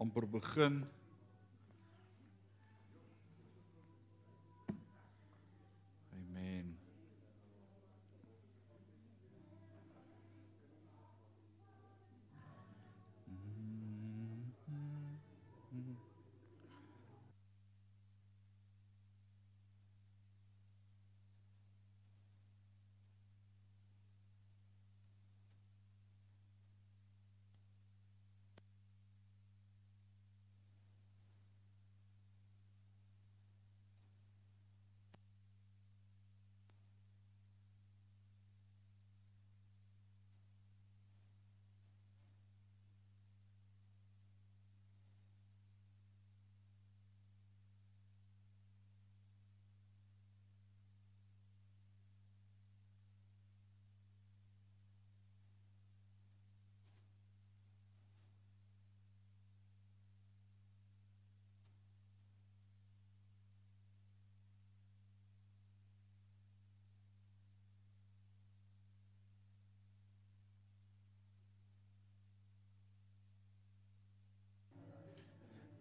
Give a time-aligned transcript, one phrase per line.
[0.00, 0.86] amper begin.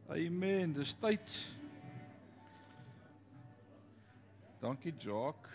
[0.10, 0.74] Amen.
[0.74, 1.56] Dis tyd.
[4.60, 5.50] Dankie Jock.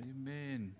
[0.00, 0.74] Amen.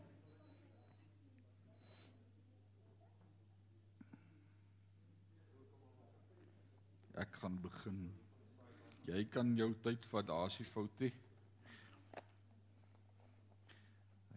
[7.13, 8.01] Ek gaan begin.
[9.05, 11.13] Jy kan jou tyd vat, daar's nie fout nie.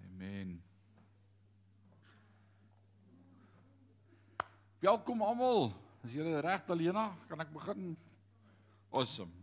[0.03, 0.58] Amen.
[4.83, 5.72] Welkom almal.
[6.00, 7.89] As julle reg Talena, kan ek begin?
[8.95, 9.33] Awesome.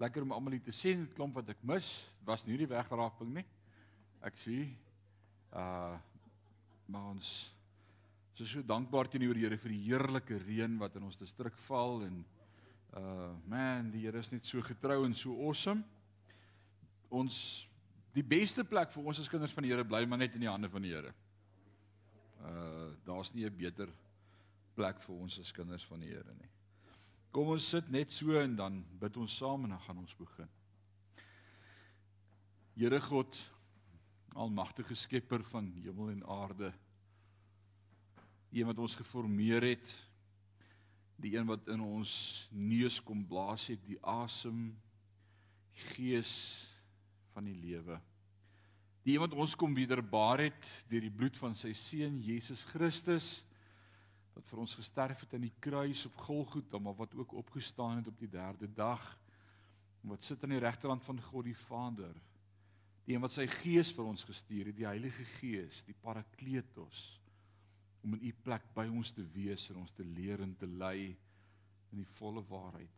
[0.00, 1.90] Lekker om almal hier te sien, klomp wat ek mis.
[2.24, 3.44] Was nie die wegraping nie.
[4.24, 4.72] Ek sien
[5.56, 5.96] uh
[6.86, 7.28] maar ons
[8.38, 12.04] is so dankbaar teenoor die Here vir die heerlike reën wat in ons distrik val
[12.06, 12.20] en
[12.94, 15.82] uh man, die Here is net so getrou en so awesome.
[17.10, 17.66] Ons
[18.14, 20.52] die beste plek vir ons as kinders van die Here bly maar net in die
[20.52, 21.12] hande van die Here.
[22.40, 24.05] Uh daar's nie 'n beter plek
[24.76, 26.50] vir ons as kinders van die Here nie.
[27.32, 30.48] Kom ons sit net so en dan bid ons saam en dan gaan ons begin.
[32.76, 33.38] Here God,
[34.36, 36.72] almagtige skepper van hemel en aarde.
[38.52, 39.94] Een wat ons geformeer het,
[41.16, 44.74] die een wat in ons neus kom blaas het, die asem
[45.92, 46.34] gees
[47.32, 47.96] van die lewe.
[49.04, 53.38] Die een wat ons kom wederbaar het deur die bloed van sy seun Jesus Christus
[54.36, 58.08] wat vir ons gesterf het aan die kruis op Golgotha, maar wat ook opgestaan het
[58.10, 59.04] op die 3de dag
[60.02, 62.12] en wat sit aan die regterhand van God die Vader.
[63.06, 67.14] Die een wat sy Gees vir ons gestuur het, die Heilige Gees, die Parakletos
[68.04, 71.08] om in u plek by ons te wees en ons te leer en te lei
[71.90, 72.92] in die volle waarheid.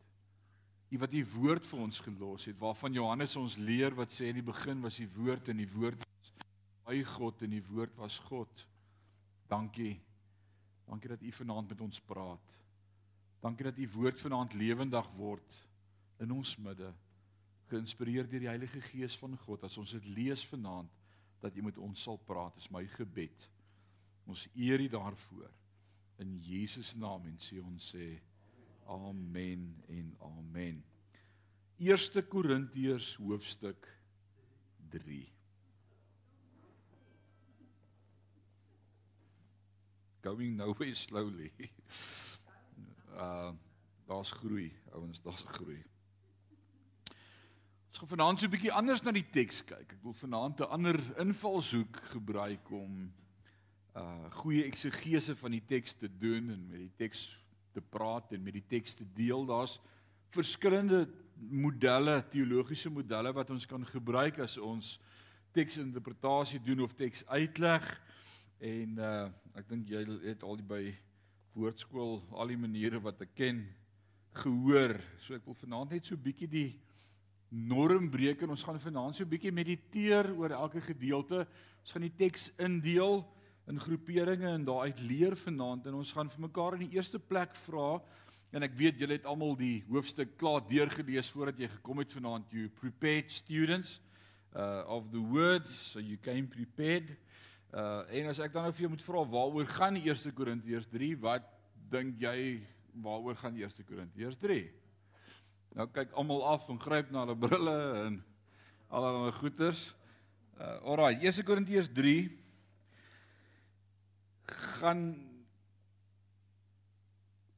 [0.91, 4.41] U wat u woord vir ons gelos het, waarvan Johannes ons leer wat sê in
[4.41, 6.35] die begin was die woord en die woord was
[6.89, 8.67] by God en die woord was God.
[9.49, 9.95] Dankie
[10.89, 12.55] Dankie dat U vanaand met ons praat.
[13.45, 15.59] Dankie dat U woord vanaand lewendig word
[16.19, 16.89] in ons midde.
[17.69, 20.91] Geïnspireer deur die Heilige Gees van God as ons dit lees vanaand
[21.43, 22.57] dat U met ons sal praat.
[22.57, 23.49] Dis my gebed.
[24.27, 25.53] Ons eer U daarvoor
[26.25, 28.11] in Jesus naam en sê ons sê
[28.89, 30.83] amen en amen.
[31.79, 33.87] 1 Korintiërs hoofstuk
[34.91, 35.38] 3
[40.23, 41.53] going nowhere slowly.
[43.17, 43.53] Uh
[44.09, 45.83] daar's groei, ouens, daar's groei.
[47.89, 49.93] Ons gaan vanaand so 'n bietjie anders na die teks kyk.
[49.93, 53.13] Ek wil vanaand 'n ander invalshoek gebruik om
[53.97, 57.37] uh goeie eksegese van die teks te doen en met die teks
[57.73, 59.45] te praat en met die teks te deel.
[59.47, 59.81] Daar's
[60.31, 64.99] verskillende modelle, teologiese modelle wat ons kan gebruik as ons
[65.53, 67.85] teksinterpretasie doen of teks uitleg.
[68.59, 70.83] En uh ek dink jy het al die by
[71.59, 73.65] woordskool al die maniere wat ek ken
[74.39, 74.95] gehoor.
[75.23, 76.69] So ek wil vanaand net so bietjie die
[77.51, 81.47] norm breek en ons gaan vanaand so 'n bietjie mediteer oor elke gedeelte.
[81.83, 83.27] Ons gaan die teks indeel
[83.69, 87.55] in groeperinge en daaruit leer vanaand en ons gaan vir mekaar in die eerste plek
[87.55, 88.01] vra
[88.53, 92.53] en ek weet julle het almal die hoofstuk klaar deurgelees voordat jy gekom het vanaand
[92.53, 94.01] you prepared students
[94.57, 97.17] uh of the word so you came prepared
[97.69, 100.87] Uh en as ek dan nou vir jou moet vra waaroor gaan die 1 Korintiërs
[100.89, 101.11] 3?
[101.21, 101.45] Wat
[101.93, 102.63] dink jy
[103.05, 104.63] waaroor gaan 1 Korintiërs 3?
[105.77, 107.77] Nou kyk almal af en gryp na hulle brille
[108.07, 108.17] en
[108.89, 109.83] allerlei goeters.
[110.57, 112.17] Uh alraai, 1 Korintiërs 3
[114.49, 115.05] gaan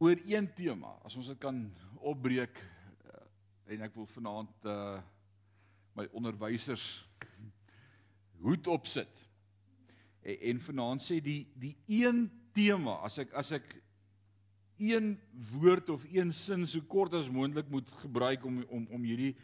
[0.03, 0.97] oor een tema.
[1.07, 1.63] As ons dit kan
[2.03, 3.25] opbreek uh,
[3.71, 4.99] en ek wil vanaand uh
[5.95, 7.05] my onderwysers
[8.43, 9.30] hoed opsit.
[10.23, 13.69] En, en vanaand sê die die een tema as ek as ek
[14.81, 15.13] een
[15.53, 19.35] woord of een sin so kort as moontlik moet gebruik om om om hierdie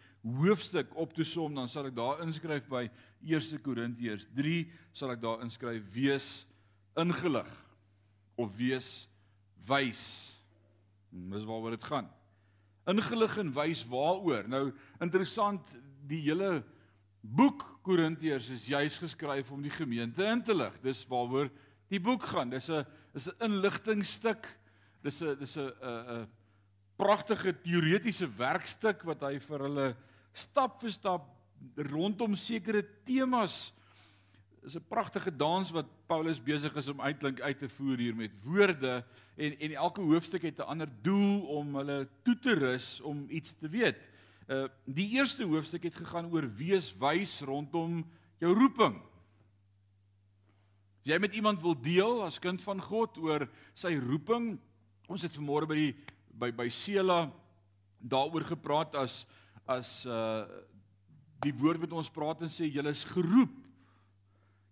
[0.40, 2.86] hoofstuk op te som dan sal ek daar inskryf by
[3.22, 4.62] 1 Korintiërs 3
[4.92, 6.30] sal ek daar inskryf wees
[6.96, 7.50] ingelig
[8.36, 9.06] of wees
[9.68, 10.02] wys.
[11.10, 12.08] Dis waaroor dit gaan.
[12.86, 14.48] Ingelig en wys waaroor?
[14.48, 14.64] Nou
[15.02, 15.76] interessant
[16.06, 16.62] die hele
[17.26, 20.74] boek Korintiërs is juis geskryf om die gemeente in te lig.
[20.82, 21.50] Dis waaroor
[21.92, 22.50] die boek gaan.
[22.50, 22.84] Dis 'n
[23.14, 24.46] is 'n inligtingstuk.
[25.02, 26.28] Dis 'n dis 'n 'n
[26.96, 29.96] pragtige teoretiese werkstuk wat hy vir hulle
[30.32, 31.28] stap vir stap
[31.76, 33.72] rondom sekere temas.
[34.62, 38.32] Dis 'n pragtige dans wat Paulus besig is om uitklink uit te voer hier met
[38.44, 39.04] woorde
[39.36, 43.52] en en elke hoofstuk het 'n ander doel om hulle toe te rus om iets
[43.52, 43.96] te weet.
[44.46, 48.04] Uh die eerste hoofstuk het gegaan oor wees wys rondom
[48.38, 48.94] jou roeping.
[51.02, 54.54] As jy met iemand wil deel as kind van God oor sy roeping,
[55.10, 55.90] ons het vanmôre by die
[56.30, 57.24] by by Sela
[57.98, 59.24] daaroor gepraat as
[59.66, 60.46] as uh
[61.42, 63.52] die woord met ons praat en sê julle is geroep.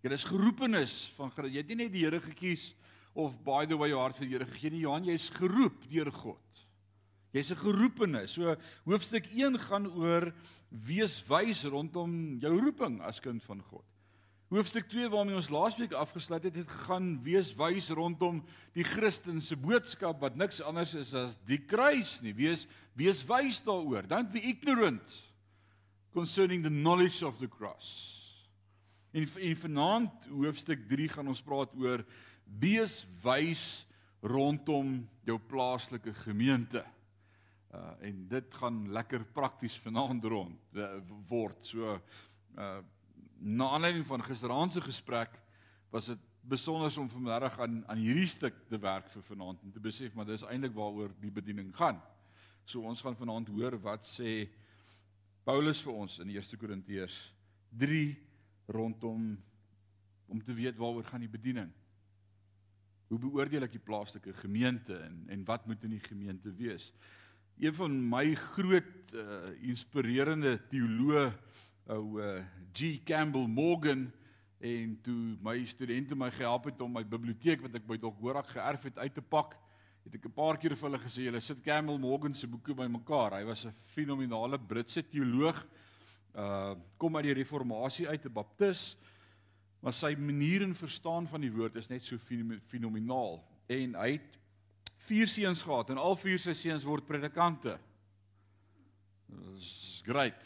[0.07, 2.73] Julle is geroepenis van jy het nie net die Here gekies
[3.15, 6.11] of by the way jou hart vir die Here gegee nie, Johan, jy's geroep deur
[6.15, 6.44] God.
[7.35, 8.33] Jy's 'n geroepenis.
[8.33, 8.55] So
[8.87, 10.33] hoofstuk 1 gaan oor
[10.71, 13.85] wees wys rondom jou roeping as kind van God.
[14.55, 20.21] Hoofstuk 2 waarmee ons laasweek afgesluit het, het gegaan wees wys rondom die Christelike boodskap
[20.21, 22.35] wat niks anders is as die kruis nie.
[22.35, 24.07] Wees wees wys daaroor.
[24.07, 25.23] Don't be ignorant
[26.13, 28.21] concerning the knowledge of the cross.
[29.11, 32.05] In in vanaand hoofstuk 3 gaan ons praat oor
[32.47, 33.87] wees wys
[34.23, 36.85] rondom jou plaaslike gemeente.
[37.75, 40.91] Uh en dit gaan lekker prakties vanaand rond uh,
[41.29, 41.67] word.
[41.67, 41.97] So
[42.59, 42.79] uh
[43.45, 45.35] na aanleiding van gisteraand se gesprek
[45.91, 49.81] was dit besonder om vanmiddag aan aan hierdie stuk te werk vir vanaand en te
[49.81, 52.01] besef maar dis eintlik waaroor die bediening gaan.
[52.65, 54.49] So ons gaan vanaand hoor wat sê
[55.45, 57.17] Paulus vir ons in 1 Korintiërs
[57.77, 58.05] 3
[58.73, 59.35] rondom
[60.27, 61.73] om te weet waaroor gaan die bediening.
[63.09, 66.93] Hoe beoordeel ek die plaaslike gemeente en en wat moet in die gemeente wees?
[67.55, 71.29] Een van my groot uh, inspirerende teoloë
[71.95, 72.41] ou uh,
[72.75, 74.09] G Campbell Morgan
[74.59, 78.51] en toe my studente my gehelp het om my biblioteek wat ek by Dok Horak
[78.51, 79.55] geërf het uit te pak,
[80.03, 83.39] het ek 'n paar keer vir hulle gesê julle sit Campbell Morgan se boeke bymekaar.
[83.39, 85.65] Hy was 'n fenominale Britse teoloog.
[86.35, 88.97] Uh kom uit die reformatie uit, 'n baptis.
[89.81, 92.19] Maar sy manier en verstaan van die woord is net so
[92.67, 94.39] fenomenaal en hy het
[95.05, 97.79] vier seuns gehad en al vier sy seuns word predikante.
[99.29, 100.43] Dis great.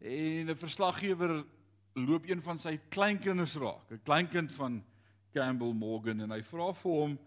[0.00, 1.44] En 'n verslaggewer
[1.94, 4.84] loop een van sy kleinkinders raak, 'n kleinkind van
[5.32, 7.18] Campbell Morgan en hy vra vir hom,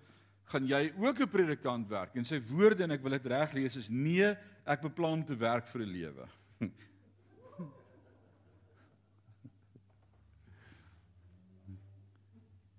[0.45, 3.75] "Gaan jy ook 'n predikant werk?" En sy woorde en ek wil dit reg lees
[3.75, 4.35] is: "Nee,
[4.65, 6.27] ek beplan te werk vir 'n lewe."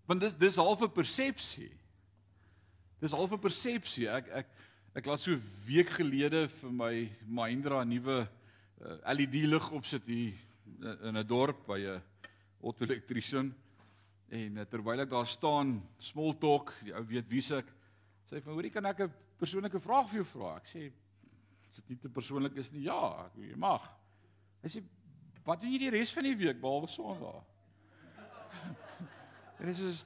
[0.06, 1.77] Want dis dis half 'n persepsie.
[2.98, 4.08] Dis half 'n persepsie.
[4.10, 4.46] Ek ek
[4.98, 8.26] ek laat so 'n week gelede vir my Mahindra nuwe uh,
[8.82, 10.34] eh, LED lig opsit hier
[11.06, 12.02] in 'n dorp by 'n
[12.60, 13.54] auto-elektriesien
[14.30, 17.70] en uh, terwyl ek daar staan, small talk, die ou weet wie ek
[18.26, 20.56] sê van hoorie kan ek 'n persoonlike vraag vir jou vra?
[20.56, 20.90] Ek sê
[21.70, 23.86] as dit nie te persoonlik is nie, ja, ek, mag.
[24.62, 24.82] Hy sê
[25.46, 27.44] wat doen jy die res van die week behalwe Sondag?
[29.60, 30.04] en dit is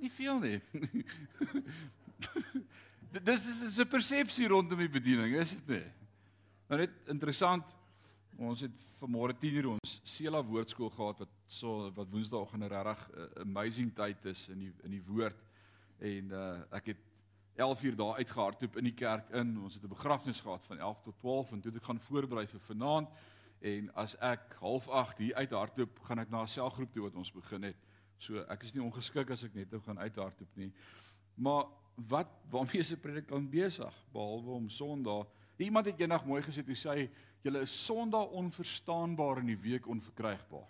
[0.00, 0.60] nie veel nie.
[3.28, 5.86] dis dis 'n persepsie rondom die bediening, is dit nie?
[6.68, 7.64] Nou net interessant.
[8.38, 13.40] Ons het vanmôre 10:00 ons Sela woordskool gehad wat so wat Woensdagoggend 'n regtig uh,
[13.40, 15.36] amazing tyd is in die in die woord.
[15.98, 16.98] En uh ek het
[17.58, 19.58] 11:00 daar uitgehardloop in die kerk in.
[19.62, 22.46] Ons het 'n begrafnis gehad van 11 tot 12 en toe het ek gaan voorberei
[22.46, 23.08] vir vanaand.
[23.60, 27.32] En as ek half 8 hier uithardloop, gaan ek na 'n selgroep toe wat ons
[27.32, 27.76] begin het.
[28.18, 30.72] So ek is nie ongeskik as ek net nou gaan uithardloop nie.
[31.36, 31.66] Maar
[32.08, 35.26] wat waarmee is 'n predikant besig behalwe om Sondag
[35.58, 37.08] Iemand het eendag mooi gesê, hy sê
[37.42, 40.68] julle is Sondag onverstaanbaar en die week onverkrygbaar.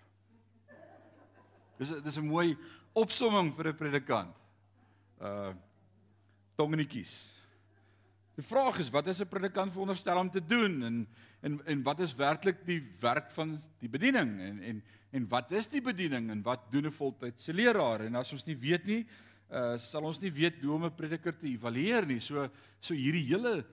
[1.79, 2.57] Dis dis 'n mooi
[2.93, 4.37] opsomming vir 'n predikant.
[5.21, 5.53] Uh
[6.57, 7.13] tongenetjies.
[7.15, 7.38] Die
[8.43, 11.09] vraag is wat is 'n predikant veronderstel om te doen en
[11.41, 15.69] en en wat is werklik die werk van die bediening en en en wat is
[15.69, 18.01] die bediening en wat doen 'n voltydse leraar?
[18.01, 19.07] En as ons nie weet nie,
[19.51, 22.21] uh sal ons nie weet hoe om 'n prediker te evalueer nie.
[22.21, 22.49] So
[22.81, 23.65] so hierdie hele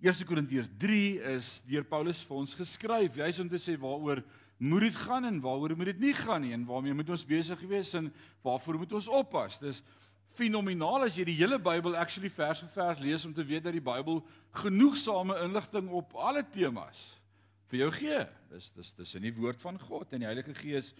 [0.00, 3.16] 1 Korintiërs 3 is deur Paulus vir ons geskryf.
[3.16, 4.22] Hy's om te sê waaroor
[4.58, 7.60] moet dit gaan en waaroor moet dit nie gaan nie en waarmee moet ons besig
[7.68, 9.58] wees en waarvoor moet ons oppas.
[9.58, 9.82] Dis
[10.36, 13.76] fenomenaal as jy die hele Bybel actually vers vir vers lees om te weet dat
[13.76, 14.20] die Bybel
[14.62, 17.00] genoegsame inligting op alle temas
[17.70, 18.22] vir jou gee.
[18.52, 20.92] Dis dis dis in die woord van God en die Heilige Gees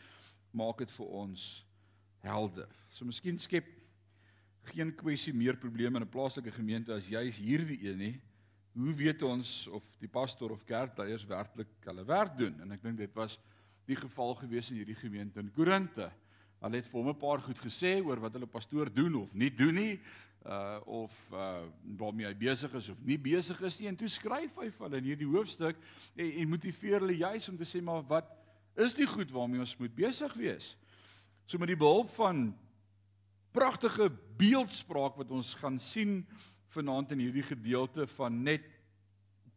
[0.57, 1.47] maak dit vir ons
[2.25, 2.71] helder.
[2.91, 3.69] So miskien skep
[4.73, 8.21] geen kwessie meer probleme in 'n plaaslike gemeente as jy is hierdie een nie.
[8.75, 12.61] Hoe weet ons of die pastor of kerkleiers werklik hulle werk doen?
[12.61, 13.39] En ek dink dit was
[13.87, 16.11] die geval gewees in hierdie gemeente in Korinte.
[16.61, 19.51] Hulle het vir hom 'n paar goed gesê oor wat hulle pastoor doen of nie
[19.51, 20.01] doen nie
[20.47, 21.67] uh of uh
[21.99, 24.99] waarmee hy besig is of nie besig is nie en toe skryf hy vir hulle
[24.99, 25.77] in hierdie hoofstuk
[26.17, 28.31] en, en motiveer hulle juis om te sê maar wat
[28.77, 30.77] is die goed waarmee ons moet besig wees.
[31.47, 32.51] So met die behulp van
[33.57, 36.27] pragtige beeldspraak wat ons gaan sien
[36.75, 38.67] vanaand in hierdie gedeelte van net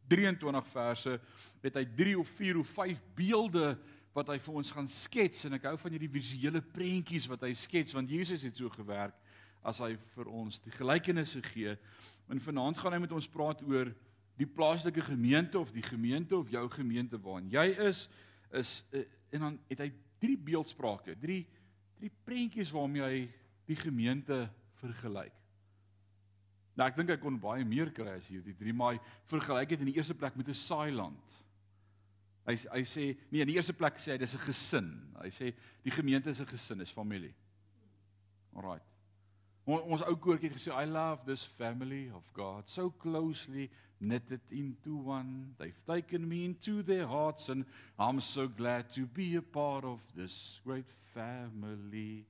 [0.09, 1.15] 23 verse
[1.61, 3.73] het hy 3 of 4 of 5 beelde
[4.13, 7.53] wat hy vir ons gaan skets en ek hou van hierdie visuele prentjies wat hy
[7.57, 9.15] skets want Jesus het so gewerk
[9.63, 11.75] as hy vir ons die gelykenisse gee.
[12.31, 13.91] En vanaand gaan hy met ons praat oor
[14.39, 18.07] die plaaslike gemeente of die gemeente of jou gemeente waarin jy is
[18.55, 21.43] is eh, en dan het hy drie beeldsprake, drie
[21.99, 23.17] drie prentjies waarmee hy
[23.67, 24.45] die gemeente
[24.79, 25.35] vergelyk.
[26.79, 29.83] Nou ek dink hy kon baie meer kry as hierdie drie, maar hy vergelyk dit
[29.83, 31.19] in die eerste plek met 'n saailand.
[32.49, 34.87] Hy hy sê nee, in die eerste plek sê hy dis 'n gesin.
[35.21, 35.53] Hy sê
[35.85, 37.35] die gemeente is 'n gesin, is familie.
[38.55, 38.81] Alraai.
[39.69, 44.41] Ons, ons ou koortjie het gesê I love this family of God so closely knitted
[44.49, 45.53] into one.
[45.59, 47.65] They've taken me into their hearts and
[47.99, 52.25] I'm so glad to be a part of this great family.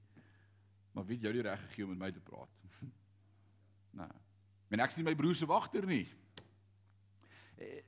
[0.92, 2.50] Maar weet jy die reg gegee om met my te praat?
[4.02, 4.16] nee.
[4.70, 6.06] Men ek sien my broer se wagter nie.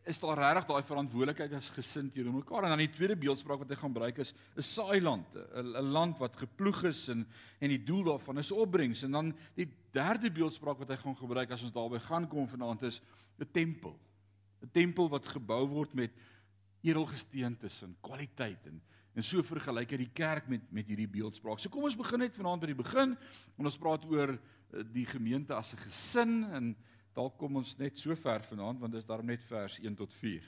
[0.03, 2.65] Is daar regtig daai verantwoordelikheid as gesin teenoor mekaar?
[2.67, 6.35] En dan die tweede beeldspraak wat hy gaan gebruik is 'n saailand 'n land wat
[6.35, 7.25] geploeg is en
[7.59, 9.03] en die doel daarvan is opbrengs.
[9.03, 12.81] En dan die derde beeldspraak wat hy gaan gebruik as ons daarby gaan kom vanaand
[12.83, 13.01] is
[13.39, 13.99] 'n tempel.
[14.61, 16.11] 'n tempel wat gebou word met
[16.81, 18.81] edelgesteentes en kwaliteit en
[19.13, 21.59] en so vergelyk hy die kerk met met hierdie beeldspraak.
[21.59, 23.17] So kom ons begin net vanaand by die begin
[23.57, 26.75] en ons praat oor eh, die gemeente as 'n gesin en
[27.15, 30.13] dalk kom ons net so ver vanaand want dit is daarom net vers 1 tot
[30.13, 30.45] 4.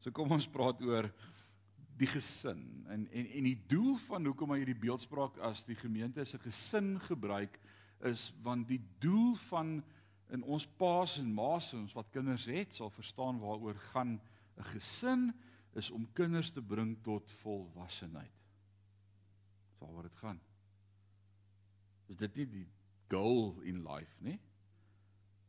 [0.00, 1.08] So kom ons praat oor
[1.98, 6.20] die gesin en en en die doel van hoekom hy hierdie beeldspraak as die gemeente
[6.20, 7.58] as 'n gesin gebruik
[8.02, 9.82] is want die doel van
[10.30, 14.20] in ons paas en maas en ons wat kinders het sal verstaan waaroor gaan
[14.58, 15.32] 'n gesin
[15.74, 18.32] is om kinders te bring tot volwassenheid.
[19.70, 20.40] Dis waaroor dit gaan.
[22.08, 22.66] Is dit nie die
[23.10, 24.38] goal in life nie?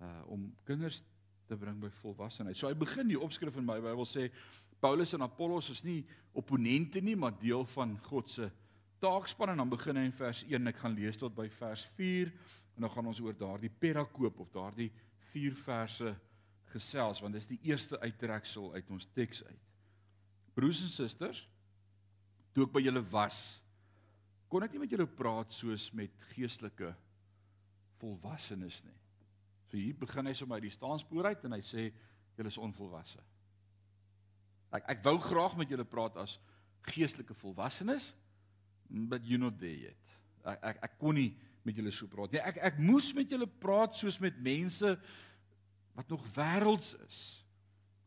[0.01, 1.01] Uh om kinders
[1.47, 2.57] te bring by volwassenheid.
[2.57, 4.29] So hy begin die opskrif in my Bybel sê
[4.81, 6.03] Paulus en Apollos is nie
[6.35, 8.49] opponente nie, maar deel van God se
[9.03, 12.31] taakspan en dan begin hy in vers 1 ek gaan lees tot by vers 4
[12.75, 14.89] en dan gaan ons oor daardie perakoop of daardie
[15.31, 16.15] vier verse
[16.73, 19.61] gesels want dis die eerste uittreksel uit ons teks uit.
[20.55, 21.43] Broers en susters,
[22.55, 23.39] toe ek by julle was,
[24.51, 26.93] kon ek nie met julle praat soos met geestelike
[27.99, 28.99] volwassenes nie.
[29.75, 31.89] So hier begin hy sommer uit die staanspoor uit en hy sê
[32.37, 33.19] julle is onvolwasse.
[34.71, 36.37] Ek ek wou graag met julle praat as
[36.87, 38.13] geestelike volwassenes,
[38.87, 40.13] but you not there yet.
[40.47, 41.33] Ek ek, ek kon nie
[41.67, 42.39] met julle so praat nie.
[42.39, 44.93] Ek ek moes met julle praat soos met mense
[45.97, 47.19] wat nog wêrelds is.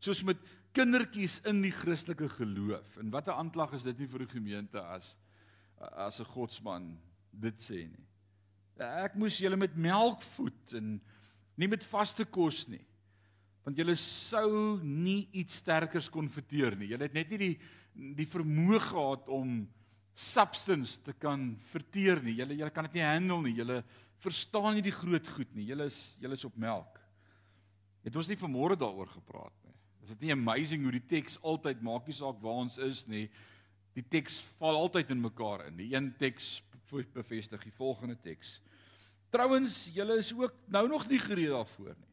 [0.00, 0.40] Soos met
[0.72, 2.96] kindertjies in die Christelike geloof.
[2.96, 5.18] En wat 'n aanklag is dit nie vir die gemeente as
[5.76, 6.96] as 'n godsman
[7.30, 8.08] dit sê nie.
[8.80, 11.00] Ek moes julle met melk voed en
[11.58, 12.84] nie met vaste kos nie.
[13.66, 16.92] Want julle sou nie iets sterkers kon verteer nie.
[16.92, 17.54] Julle het net nie die
[17.98, 19.64] die vermoë gehad om
[20.14, 22.36] substance te kan verteer nie.
[22.38, 23.56] Julle julle kan dit nie handle nie.
[23.58, 23.82] Julle
[24.22, 25.66] verstaan nie die groot goed nie.
[25.66, 27.00] Julle is julle is op melk.
[28.06, 29.74] Het ons nie vanmôre daaroor gepraat nie.
[30.06, 33.26] Is dit nie amazing hoe die teks altyd maak nie saak waar ons is nie.
[33.98, 35.76] Die teks val altyd in mekaar in.
[35.82, 38.60] Die een teks bevestig die volgende teks.
[39.30, 42.12] Trouwens, julle is ook nou nog nie gereed daarvoor nie.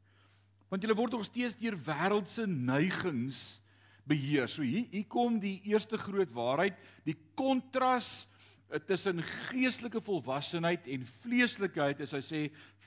[0.68, 3.62] Want julle word nog steeds deur wêreldse neigings
[4.04, 4.50] beheer.
[4.52, 8.28] So hier hier kom die eerste groot waarheid, die kontras
[8.70, 12.42] eh, tussen geestelike volwassenheid en vleeslikheid, as hy sê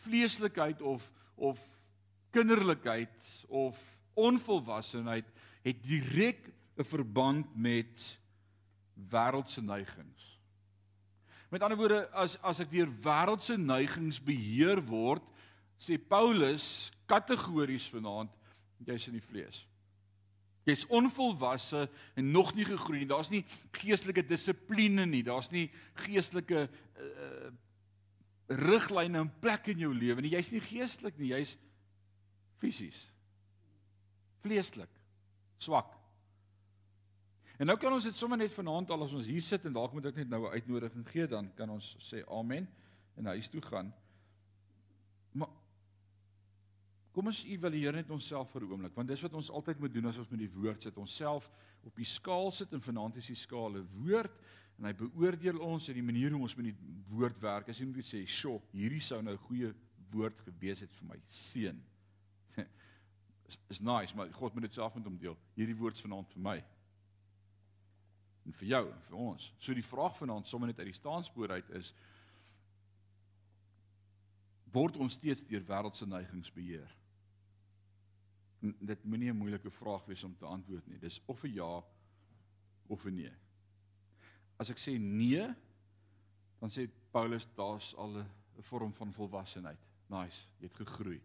[0.05, 1.09] vleeslikheid of
[1.39, 1.61] of
[2.35, 3.79] kinderlikheid of
[4.19, 5.27] onvolwassenheid
[5.63, 8.19] het direk 'n verband met
[9.11, 10.18] wêreldse neigings.
[11.49, 15.25] Met ander woorde, as as ek deur wêreldse neigings beheer word,
[15.81, 18.33] sê Paulus kategories vanaand,
[18.85, 19.63] jy's in die vlees.
[20.69, 21.87] Jy's onvolwasse
[22.19, 23.09] en nog nie gegroei nie.
[23.09, 23.45] Daar's nie
[23.79, 25.23] geestelike dissipline nie.
[25.25, 25.71] Daar's nie
[26.05, 27.49] geestelike uh,
[28.49, 30.35] riglyne in plek in jou lewe nie.
[30.37, 31.33] Jy's nie geestelik nie.
[31.33, 31.55] Jy's
[32.61, 33.01] fisies.
[34.45, 34.93] Vleeslik.
[35.63, 35.98] Swak.
[37.59, 39.95] En nou kan ons dit sommer net vanaand al as ons hier sit en dalk
[39.95, 42.69] moet ek net nou 'n uitnodiging gee dan kan ons sê amen
[43.17, 43.93] en huis toe gaan.
[45.33, 45.49] Maar
[47.13, 50.07] kom ons evalueer net onsself vir 'n oomblik want dis wat ons altyd moet doen
[50.07, 51.51] as ons met die woord sit onsself
[51.83, 54.39] op die skaal sit en vanaand is die skaal 'n woord
[54.79, 56.77] en hy beoordeel ons in die manier hoe ons met die
[57.09, 57.69] woord werk.
[57.69, 59.75] As jy moet sê, "Sjoe, hierdie sou nou 'n goeie
[60.13, 61.83] woord gewees het vir my seun."
[63.69, 65.37] is nice, maar God moet dit self met hom deel.
[65.57, 66.65] Hierdie woord is vanaand vir my
[68.49, 69.51] en vir jou en vir ons.
[69.61, 71.93] So die vraag vanaand sommer net uit die staanspoor uit is
[74.73, 76.89] word ons steeds deur wêreldse neigings beheer?
[78.65, 80.99] En dit moenie 'n moeilike vraag wees om te antwoord nie.
[80.99, 81.85] Dis of 'n ja
[82.89, 83.33] of 'n nee.
[84.57, 85.55] As ek sê nee,
[86.59, 88.27] dan sê Paulus daar's al 'n
[88.63, 89.79] vorm van volwassenheid.
[90.07, 91.21] Nice, jy het gegroei.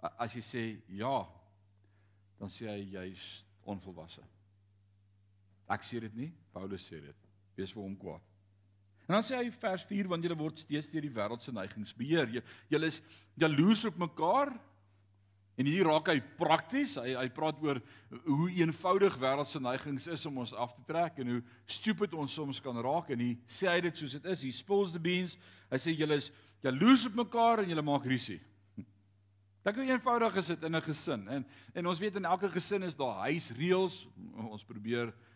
[0.00, 1.28] As jy sê ja,
[2.38, 4.22] dan sê hy jy's onvolwasse.
[5.70, 7.30] Ek sê dit nie, Paulus sê dit.
[7.58, 8.24] Wees vir hom kwaad.
[9.10, 11.94] En dan sê hy vers 4 want julle word steeds deur die wêreld se neigings
[11.98, 12.30] beheer.
[12.70, 13.00] Julle is
[13.38, 14.52] jaloers op mekaar.
[15.58, 16.94] En hier raak hy prakties.
[17.02, 17.80] Hy hy praat oor
[18.22, 22.36] hoe eenvoudig wêreld se neigings is om ons af te trek en hoe stupid ons
[22.38, 24.44] soms kan raak en hy sê hy dit soos dit is.
[24.46, 25.34] He spills the beans.
[25.74, 26.30] Hy sê julle is
[26.62, 28.38] jaloers op mekaar en julle maak rusie.
[29.60, 31.28] Dink hoe eenvoudig is dit in 'n gesin.
[31.28, 34.06] En en ons weet in elke gesin is daar huisreëls.
[34.38, 35.29] Ons probeer wees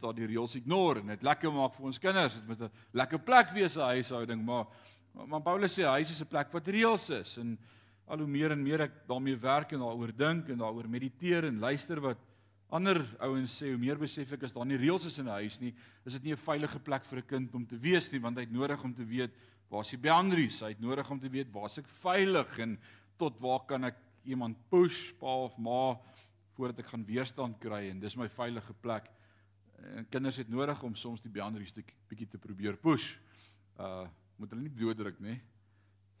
[0.00, 2.34] daar die reëls ignore en dit lekker maak vir ons kinders.
[2.34, 4.66] Dit moet 'n lekker plek wees 'n huishouding, maar
[5.26, 7.38] maar Paulus sê huis is 'n plek wat reëls is.
[7.38, 7.58] En
[8.06, 11.58] al hoe meer en meer ek daarmee werk en daaroor dink en daaroor mediteer en
[11.58, 12.18] luister wat
[12.70, 15.60] ander ouens sê, hoe meer besef ek as daar nie reëls is in 'n huis
[15.60, 18.36] nie, is dit nie 'n veilige plek vir 'n kind om te wees nie, want
[18.36, 19.30] hy het nodig om te weet
[19.70, 22.78] waar is die boundaries, hy het nodig om te weet waar is ek veilig en
[23.18, 25.98] tot waar kan ek iemand push pa of ma
[26.56, 29.08] voordat ek gaan weerstand kry en dis my veilige plek
[29.82, 33.16] en kinders het nodig om soms die boundaries te bietjie te probeer push.
[33.78, 34.06] Uh
[34.38, 35.34] moet hulle nie dooddruk nie.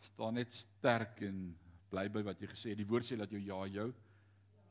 [0.02, 1.52] Staan net sterk en
[1.92, 2.80] bly by wat jy gesê het.
[2.80, 3.92] Die woord sê dat jou ja jou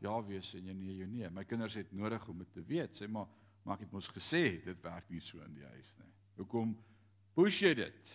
[0.04, 1.30] ja wees en jou nee jou nee.
[1.32, 3.00] My kinders het nodig om dit te weet.
[3.00, 3.30] Sê maar
[3.64, 6.12] maar ek het mos gesê dit werk nie so in die huis nie.
[6.38, 6.76] Hoekom
[7.36, 8.14] push jy dit?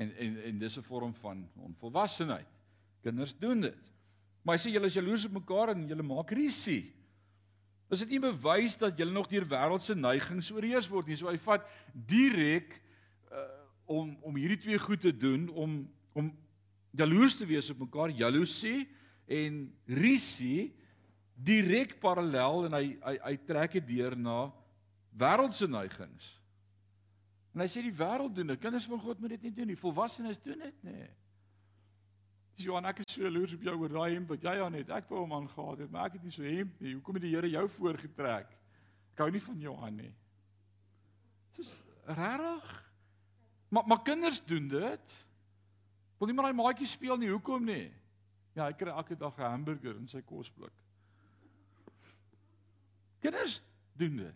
[0.00, 2.48] En en en dis 'n vorm van onvolwassenheid.
[3.02, 3.92] Kinders doen dit.
[4.42, 6.92] Maar hy sê julle is jaloers op mekaar en julle maak risie.
[7.90, 11.18] Is dit nie bewys dat jy nog deur wêreldse neigings oorheers word nie?
[11.18, 12.76] So hy vat direk
[13.30, 13.46] uh,
[13.90, 15.80] om om hierdie twee goed te doen om
[16.14, 16.30] om
[16.94, 18.88] jaloers te wees op mekaar, jaloesie
[19.30, 20.70] en risie
[21.34, 24.38] direk parallel en hy hy hy trek dit deur na
[25.18, 26.34] wêreldse neigings.
[27.54, 28.62] En hy sê die wêreld doen dit.
[28.62, 29.78] Kinders van God moet dit nie doen nie.
[29.78, 31.08] Volwassenes doen dit nie.
[32.64, 34.90] Johan, ek is so jaloers op jou oor daai hemp wat jy aan het.
[34.94, 36.94] Ek wou hom aangetree het, maar ek het nie so hemp nie.
[36.96, 38.52] Hoekom het die Here jou voorgetrek?
[39.14, 40.12] Ek hou nie van Johan nie.
[41.56, 41.72] Dis
[42.06, 42.68] rarig.
[43.70, 45.16] Maar maar kinders doen dit.
[46.18, 47.30] Wil nie maar daai maatjie speel nie.
[47.30, 47.88] Hoekom nie?
[48.56, 50.74] Ja, hy kry elke dag 'n hamburger in sy kosblik.
[53.20, 53.62] Kinders
[53.96, 54.34] doen dit.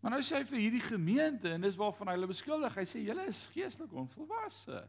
[0.00, 2.74] Maar nou sê hy vir hierdie gemeente en dis waarvan hulle beskuldig.
[2.74, 4.88] Hy sê julle is geestelik onvolwasse.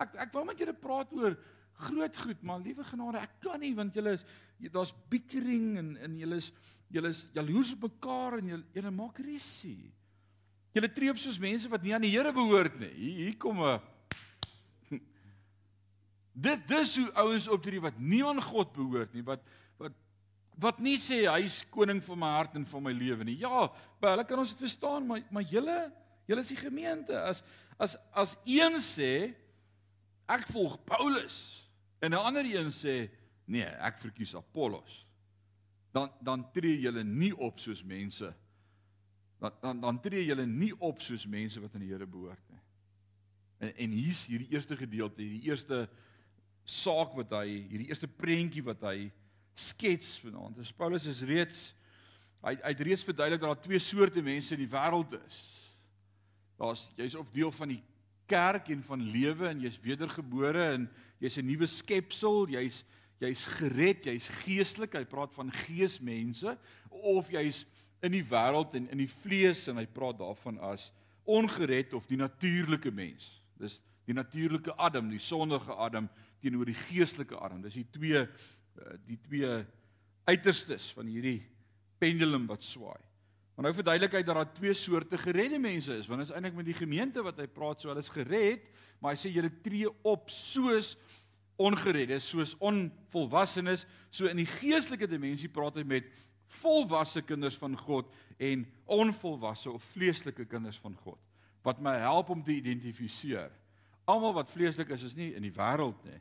[0.00, 1.36] Ek ek wou met julle praat oor
[1.80, 4.24] groot goed, maar liewe genade, ek kan nie want julle is
[4.72, 6.50] daar's bickering en en julle is
[6.92, 9.92] julle is jaloers op mekaar en julle julle maak risie.
[10.76, 12.92] Julle tree op soos mense wat nie aan die Here behoort nie.
[12.94, 13.80] Hier, hier kom 'n
[16.46, 19.42] Dit dis hoe ouens optree wat nie aan God behoort nie, wat
[19.78, 19.96] wat
[20.60, 23.38] wat nie sê hy's koning van my hart en van my lewe nie.
[23.40, 23.68] Ja,
[24.00, 25.92] by hulle kan ons dit verstaan, maar maar julle
[26.26, 27.16] julle is die gemeente.
[27.16, 27.42] As
[27.78, 29.34] as as een sê
[30.30, 31.60] ek volg Paulus.
[32.00, 33.10] En 'n ander een sê,
[33.44, 35.06] nee, ek verkies Apollos.
[35.92, 38.34] Dan dan tree julle nie op soos mense.
[39.38, 42.60] Dan dan dan tree julle nie op soos mense wat aan die Here behoort nie.
[43.58, 45.88] En en hier's hierdie eerste gedeelte, hierdie eerste
[46.64, 49.10] saak wat hy, hierdie eerste prentjie wat hy
[49.54, 50.56] skets vanaand.
[50.56, 51.74] Dis Paulus is reeds
[52.40, 55.40] hy hy het reeds verduidelik dat daar twee soorte mense in die wêreld is.
[56.60, 57.82] Daar's jy's of deel van die
[58.30, 60.86] kerk en van lewe en jy's wedergebore en
[61.18, 62.84] jy's 'n nuwe skepsel, jy's
[63.20, 64.94] jy's gered, jy's geestelik.
[64.96, 66.56] Hy praat van geesmense
[66.88, 67.66] of jy's
[68.00, 70.90] in die wêreld en in die vlees en hy praat daarvan as
[71.28, 73.42] ongered of die natuurlike mens.
[73.60, 76.08] Dis die natuurlike Adam, die sondige Adam
[76.40, 77.60] teenoor die geestelike Adam.
[77.62, 79.64] Dis die twee eh, die twee
[80.24, 81.42] uiterstes van hierdie
[82.00, 83.09] pendulum wat swaai.
[83.60, 86.54] Maar nou verduidelik hy dat daar twee soorte geredde mense is, want dit is eintlik
[86.56, 88.70] met die gemeente wat hy praat, so hulle is gered,
[89.04, 90.94] maar hy sê julle tree op soos
[91.60, 96.08] ongereddes, soos onvolwassenes, so in die geestelike dimensie praat hy met
[96.62, 98.08] volwasse kinders van God
[98.40, 98.64] en
[98.96, 101.20] onvolwasse of vleeslike kinders van God
[101.60, 103.52] wat my help om te identifiseer.
[104.08, 106.16] Almal wat vleeslik is is nie in die wêreld nie.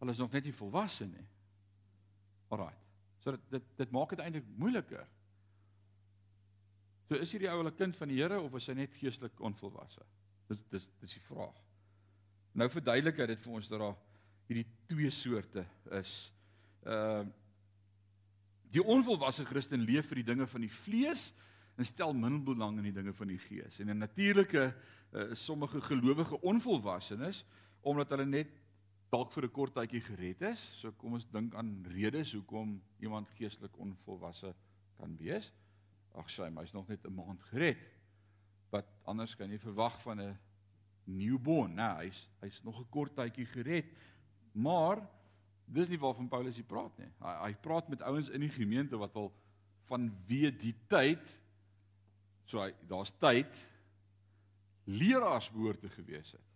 [0.00, 1.28] Hulle is nog net nie volwasse nie.
[2.48, 2.72] Alraai.
[3.20, 5.04] So dit dit dit maak dit eintlik moeiliker.
[7.10, 10.04] So is hierdie ou 'n kind van die Here of is hy net geestelik onvolwasse?
[10.46, 11.56] Dis dis dis die vraag.
[12.54, 13.96] Nou verduidelik hy dit vir ons dat daar
[14.46, 16.32] hierdie twee soorte is.
[16.86, 17.32] Ehm uh,
[18.70, 21.32] die onvolwasse Christen leef vir die dinge van die vlees
[21.76, 23.80] en stel min belang in die dinge van die gees.
[23.80, 24.74] En 'n natuurlike
[25.12, 27.44] uh, sommige gelowige onvolwassenes
[27.80, 28.54] omdat hulle net
[29.10, 30.62] dalk vir 'n kort tydjie gered is.
[30.78, 34.54] So kom ons dink aan redes hoekom iemand geestelik onvolwasse
[34.96, 35.52] kan wees.
[36.18, 37.78] Ag sy, hy's nog net 'n maand gered.
[38.70, 40.38] Wat anders kan jy verwag van 'n
[41.04, 41.74] newborn?
[41.74, 43.86] Nou, hy's hy's nog 'n kort tydjie gered.
[44.52, 45.08] Maar
[45.64, 47.10] dis nie waarvan Paulus hier praat nie.
[47.22, 49.32] Hy hy praat met ouens in die gemeente wat al
[49.90, 51.38] van wie die tyd
[52.50, 53.68] so hy daar's tyd
[54.90, 56.46] leraars behoort te gewees het.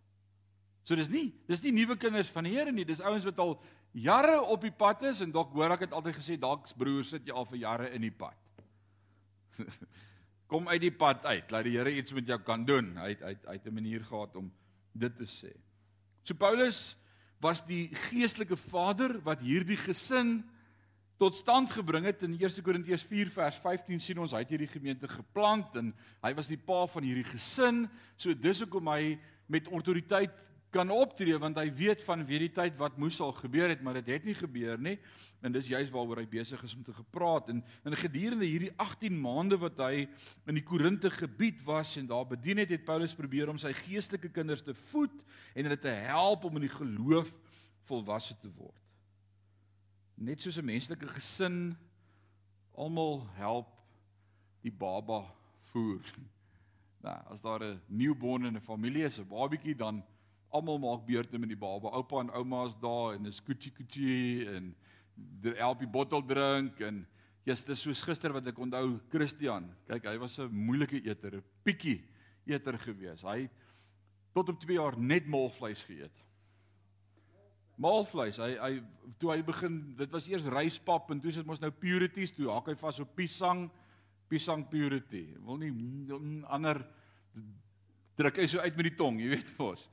[0.84, 3.56] So dis nie dis nie nuwe kinders van die Here nie, dis ouens wat al
[3.94, 7.26] jare op die pad is en dalk hoor ek het altyd gesê dalk broer sit
[7.26, 8.36] jy al vir jare in die pad.
[10.50, 11.50] Kom uit die pad uit.
[11.50, 12.92] Laat die Here iets met jou kan doen.
[13.00, 14.52] Hy het hy het 'n manier gehad om
[14.92, 15.52] dit te sê.
[16.24, 16.96] So Paulus
[17.40, 20.44] was die geestelike vader wat hierdie gesin
[21.20, 24.70] tot stand gebring het in 1 Korintiërs 4 vers 15 sien ons hy het hierdie
[24.70, 25.92] gemeente geplant en
[26.24, 27.84] hy was die pa van hierdie gesin.
[28.16, 30.42] So dis hoekom hy met autoriteit
[30.74, 34.00] kan optree want hy weet van wie die tyd wat moes al gebeur het maar
[34.00, 34.96] dit het nie gebeur nie.
[35.44, 37.50] En dis juist waaroor hy besig is om te gepraat.
[37.52, 40.06] En in gedurende hierdie 18 maande wat hy
[40.48, 44.32] in die Korinte gebied was en daar bedien het het Paulus probeer om sy geestelike
[44.34, 45.14] kinders te voed
[45.54, 47.30] en hulle te help om in die geloof
[47.88, 48.80] volwasse te word.
[50.14, 51.76] Net soos 'n menslike gesin
[52.74, 53.70] almal help
[54.62, 55.26] die baba
[55.72, 56.02] voer.
[57.04, 60.02] Nou as daar 'n newborn in 'n familie is 'n babietjie dan
[60.54, 61.90] almal maak beurte met die baba.
[61.98, 64.70] Oupa en ouma's daar en is koetjie koetjie en
[65.42, 67.02] die elpie bottel drink en
[67.44, 69.66] jy's dis soos gister wat ek onthou Christian.
[69.88, 72.02] Kyk, hy was 'n moeilike eter, 'n pikkie
[72.46, 73.22] eter gewees.
[73.22, 73.48] Hy
[74.32, 76.22] tot op 2 jaar net maalvleis geëet.
[77.76, 78.38] Maalvleis.
[78.38, 78.82] Hy hy
[79.18, 82.50] toe hy begin, dit was eers ryspap en toe is dit mos nou purities, toe
[82.50, 83.70] hak hy vas op pisang,
[84.28, 85.36] pisang purity.
[85.44, 86.86] Wil nie ander
[88.16, 89.88] druk hy so uit met die tong, jy weet mos.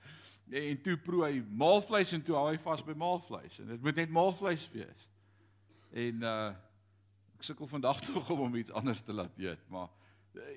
[0.51, 3.95] En toe proe hy maalvleis en toe hou hy vas by maalvleis en dit moet
[4.01, 5.07] net maalvleis wees.
[5.91, 6.51] En uh
[7.41, 9.89] ek sukkel vandag tog om hom iets anders te laat eet, maar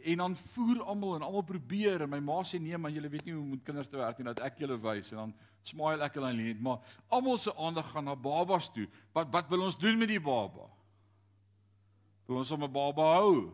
[0.04, 3.24] en dan voer almal en almal probeer en my ma sê nee man julle weet
[3.24, 5.32] nie hoe om met kinders te werk nie dat ek julle wys en dan
[5.66, 8.86] smile ek hulle net maar almal se aandag gaan na babas toe.
[9.16, 10.68] Wat wat wil ons doen met die baba?
[12.28, 13.50] Wil ons hom 'n baba hou?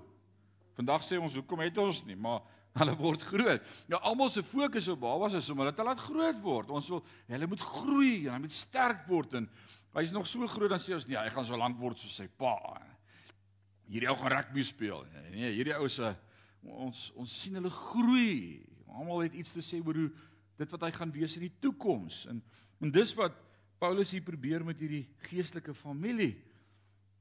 [0.77, 2.43] Vandag sê ons hoekom het ons nie, maar
[2.81, 3.67] Hulle word groot.
[3.93, 6.71] Ja, almal se fokus op babas is om hulle te laat groot word.
[6.73, 9.49] Ons wil hulle moet groei en hulle moet sterk word en
[9.99, 12.29] hy's nog so groot dan sê ons nee, hy gaan so lank word soos sy
[12.41, 12.57] pa.
[13.91, 15.05] Hierdie ou gaan rugby speel.
[15.35, 16.15] Nee, hierdie ou se
[16.63, 18.63] ons ons sien hulle groei.
[18.91, 20.11] Almal het iets te sê oor hoe
[20.61, 22.25] dit wat hy gaan wees in die toekoms.
[22.33, 22.43] En
[22.81, 23.35] en dis wat
[23.81, 26.33] Paulus hier probeer met hierdie geestelike familie.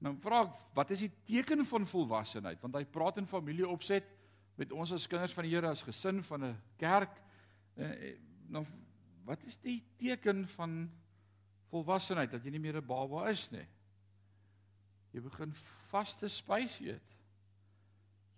[0.03, 2.61] Nou vra ek, wat is die teken van volwassenheid?
[2.63, 4.07] Want hy praat in familieopset
[4.59, 7.15] met ons as kinders van die Here as gesin van 'n kerk
[7.75, 8.17] eh,
[8.51, 8.65] nou
[9.23, 10.89] wat is die teken van
[11.69, 13.67] volwassenheid dat jy nie meer 'n baba is nie?
[15.13, 15.53] Jy begin
[15.89, 17.15] vaste spys eet.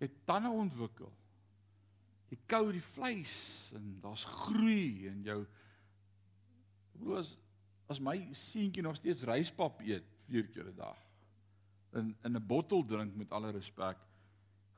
[0.00, 1.12] Jy tande ontwikkel.
[2.30, 5.46] Jy kou die vleis en daar's groei in jou.
[6.98, 7.38] Hoe as
[7.88, 10.98] as my seentjie nog steeds ryspap eet vier keer 'n dag
[11.92, 13.98] in in 'n bottel drink met alle respek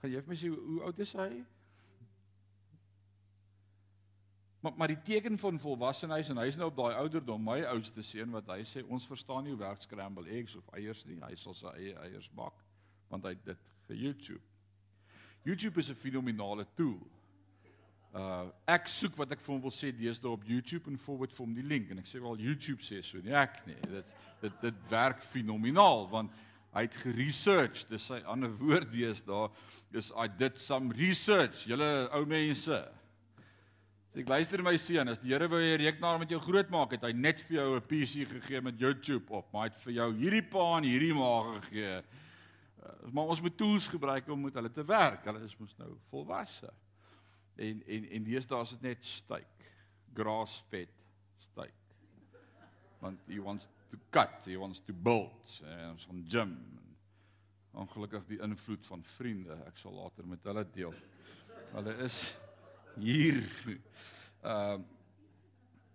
[0.05, 1.29] Gaan jy vir my sê hoe oud is hy?
[4.61, 8.05] Maar maar die teken van volwassenheid en hy is nou op daai ouderdom, my oudste
[8.05, 11.17] seun wat hy sê ons verstaan nie hoe werk scramble eggs of eiers nie.
[11.25, 12.61] Hy sal sy eie eiers bak
[13.09, 14.45] want hy het dit vir YouTube.
[15.49, 17.01] YouTube is 'n fenominale tool.
[18.13, 21.47] Uh ek soek wat ek vir hom wil sê deesdae op YouTube en forward vir
[21.47, 23.81] hom die link en ek sê wel YouTube sê so nie ek nie.
[23.89, 24.13] Dit
[24.43, 26.31] dit dit werk fenomenaal want
[26.75, 29.47] Hy het geresearch, dis sy ander woord deesdae,
[29.95, 31.69] is I did some research.
[31.71, 32.81] Julle ou mense.
[34.15, 37.13] Ek luister my seun, as die Here wou 'n rekenaar met jou grootmaak, het hy
[37.13, 40.43] net vir jou 'n PC gegee met YouTube op, maar hy het vir jou hierdie
[40.43, 41.99] pa en hierdie ma gegee.
[41.99, 45.25] Uh, maar ons moet tools gebruik om met hulle te werk.
[45.25, 46.71] Hulle is mos nou volwasse.
[47.57, 49.67] En en en deesdae is dit net steak.
[50.15, 50.91] Grass fed
[51.39, 51.75] steak.
[53.01, 56.55] Want he wants to cut, he wants to build en ons gaan gym.
[57.75, 60.95] Ongelukkig die invloed van vriende, ek sal later met hulle deel.
[61.75, 62.19] Hulle is
[62.99, 63.41] hier.
[64.43, 64.91] Ehm uh,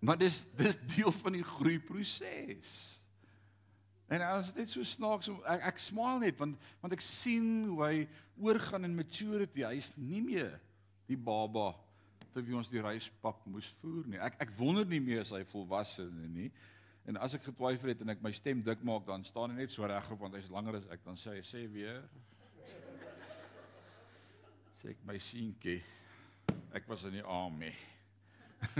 [0.00, 2.70] maar dis dis deel van die groeiproses.
[4.08, 7.98] En as dit so snaaks ek ek smaal net want want ek sien hoe hy
[8.40, 9.60] oorgaan in maturity.
[9.60, 10.54] Hy is nie meer
[11.04, 11.74] die baba
[12.32, 14.22] vir wie ons die reispap moes voer nie.
[14.24, 16.48] Ek ek wonder nie meer as hy volwasse is nie.
[17.08, 19.72] En as ek getwyfel het en ek my stem dik maak, dan staan hy net
[19.72, 22.02] so reg op want hy's langer as ek dan sê hy sê weer.
[24.80, 25.80] Sê ek my seentjie.
[26.76, 27.72] Ek was in die army.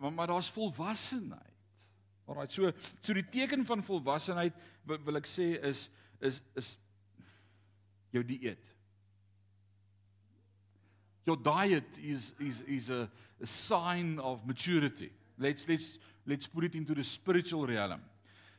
[0.00, 1.54] maar maar daar's volwassenheid.
[2.26, 5.86] Alraai, so so die teken van volwassenheid wil, wil ek sê is
[6.20, 6.72] is is
[8.14, 8.72] jou dieet.
[11.26, 13.06] Your diet is is is a,
[13.42, 15.10] a sign of maturity.
[15.38, 18.02] Let's let's let's put it into the spiritual realm.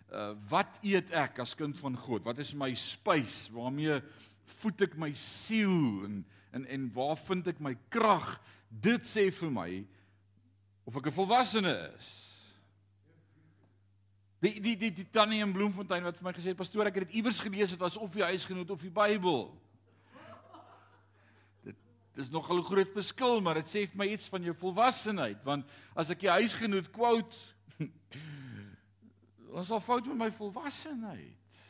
[0.08, 2.24] Uh wat eet ek as kind van God?
[2.24, 3.50] Wat is my spys?
[3.52, 4.00] Waarmee
[4.62, 6.22] voed ek my siel en
[6.56, 8.38] en en waar vind ek my krag?
[8.72, 9.72] Dit sê vir my
[10.88, 12.08] of ek 'n volwassene is.
[14.40, 17.08] Die die die, die tannie in Bloemfontein wat vir my gesê het, pastoor, ek het
[17.08, 19.50] dit iewers gelees het asof jy huisgenoot of die Bybel.
[21.66, 21.76] Dit
[22.16, 25.66] dis nog 'n groot verskil, maar dit sê vir my iets van jou volwassenheid, want
[25.96, 27.36] as ek die huisgenoot quote
[29.58, 31.62] Ons al fout met my volwassenheid.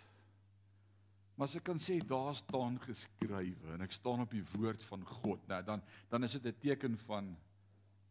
[1.37, 5.03] Maar as ek kan sê daar staan geskrywe en ek staan op die woord van
[5.05, 7.37] God, nou dan dan is dit 'n teken van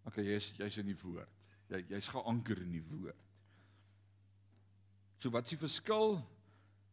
[0.06, 1.32] okay, jy's jy's in die woord.
[1.68, 3.18] Jy jy's geanker in die woord.
[5.18, 6.20] So wat is die verskil?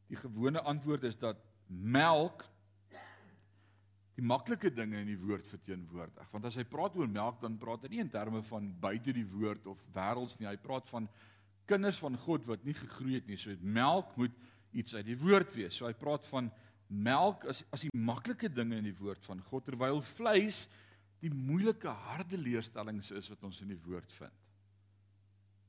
[0.09, 2.45] Die gewone antwoord is dat melk
[4.13, 6.27] die maklike dinge in die woord verteenwoordig.
[6.33, 9.25] Want as hy praat oor melk, dan praat hy nie in terme van buite die
[9.25, 10.49] woord of wêrelds nie.
[10.49, 11.07] Hy praat van
[11.69, 13.39] kinders van God wat nie gegroei het nie.
[13.41, 14.35] So melk moet
[14.77, 15.79] iets uit die woord wees.
[15.79, 16.51] So hy praat van
[16.93, 20.67] melk as as die maklike dinge in die woord van God terwyl vleis
[21.23, 24.35] die moeilike harde leerstellings is wat ons in die woord vind.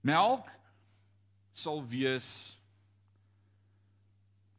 [0.05, 0.51] Melk
[1.55, 2.29] sal wees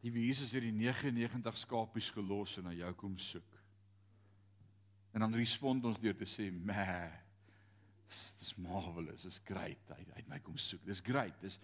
[0.05, 3.54] die wie Jesus het die 99 skapies gelos en na jou kom soek.
[5.15, 7.11] En dan respond ons deur te sê, "Meh,
[8.39, 9.81] dis marvelous, dis great.
[9.89, 10.83] Hy hy het my kom soek.
[10.87, 11.35] Dis great.
[11.43, 11.57] Dis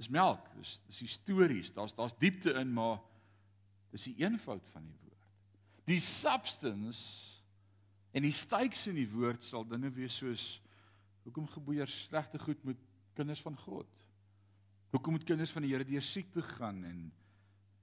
[0.00, 0.46] dis melk.
[0.56, 1.72] Dis dis histories.
[1.76, 2.98] Daar's daar's diepte in, maar
[3.92, 5.28] dis die eenvoud van die woord.
[5.90, 7.38] Die substance
[8.16, 10.60] en die stakes in die woord sal dinge wees soos
[11.26, 12.78] hoekom geboeier slegte goed met
[13.14, 13.88] kinders van God?
[14.90, 17.02] Hoekom moet kinders van die Here deur siekte gaan en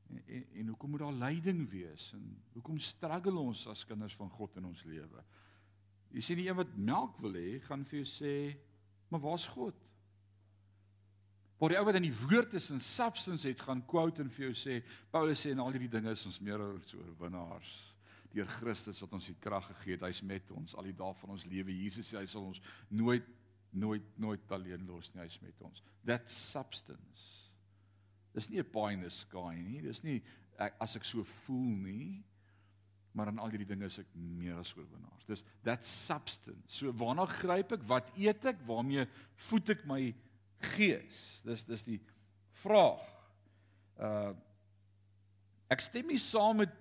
[0.10, 4.30] en, en, en hoekom moet daar lyding wees en hoekom struggle ons as kinders van
[4.30, 5.24] God in ons lewe?
[6.16, 8.34] Jy sien die een wat melk wil hê, gaan vir jou sê,
[9.10, 9.76] "Maar waar's God?"
[11.58, 14.52] Maar die ou wat in die woord is en substance het gaan quote en vir
[14.52, 17.72] jou sê, Paulus sê en al hierdie dinge is ons meer as oorwinnaars
[18.34, 20.06] deur Christus wat ons die krag gegee het.
[20.06, 21.74] Hy's met ons al die dae van ons lewe.
[21.74, 23.26] Jesus sê hy sal ons nooit
[23.78, 25.22] nooit nooit alleen los nie.
[25.22, 25.82] Hy's met ons.
[26.06, 27.37] That substance.
[28.38, 29.82] Dis nie 'n pie in the sky nie.
[29.82, 30.22] Dis nie
[30.60, 32.24] ek, as ek so voel nie
[33.18, 35.26] maar aan al hierdie dinge is ek meer as oorwinnaars.
[35.26, 36.78] Dis that substance.
[36.78, 37.86] So waarna gryp ek?
[37.90, 38.60] Wat eet ek?
[38.68, 39.08] Waarmee
[39.48, 40.02] voed ek my
[40.76, 41.24] gees?
[41.48, 41.98] Dis dis die
[42.62, 43.02] vraag.
[43.98, 44.36] Uh
[45.68, 46.72] ek stem nie saam met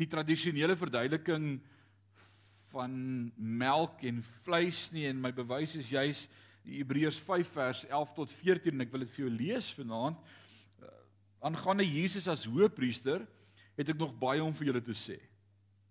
[0.00, 1.60] die tradisionele verduideliking
[2.72, 2.94] van
[3.36, 6.24] melk en vleis nie en my bewys is juis
[6.66, 10.18] Hebreërs 5 vers 11 tot 14 en ek wil dit vir jou lees vanaand.
[11.42, 13.24] Aangaande Jesus as hoëpriester
[13.78, 15.18] het ek nog baie om vir julle te sê.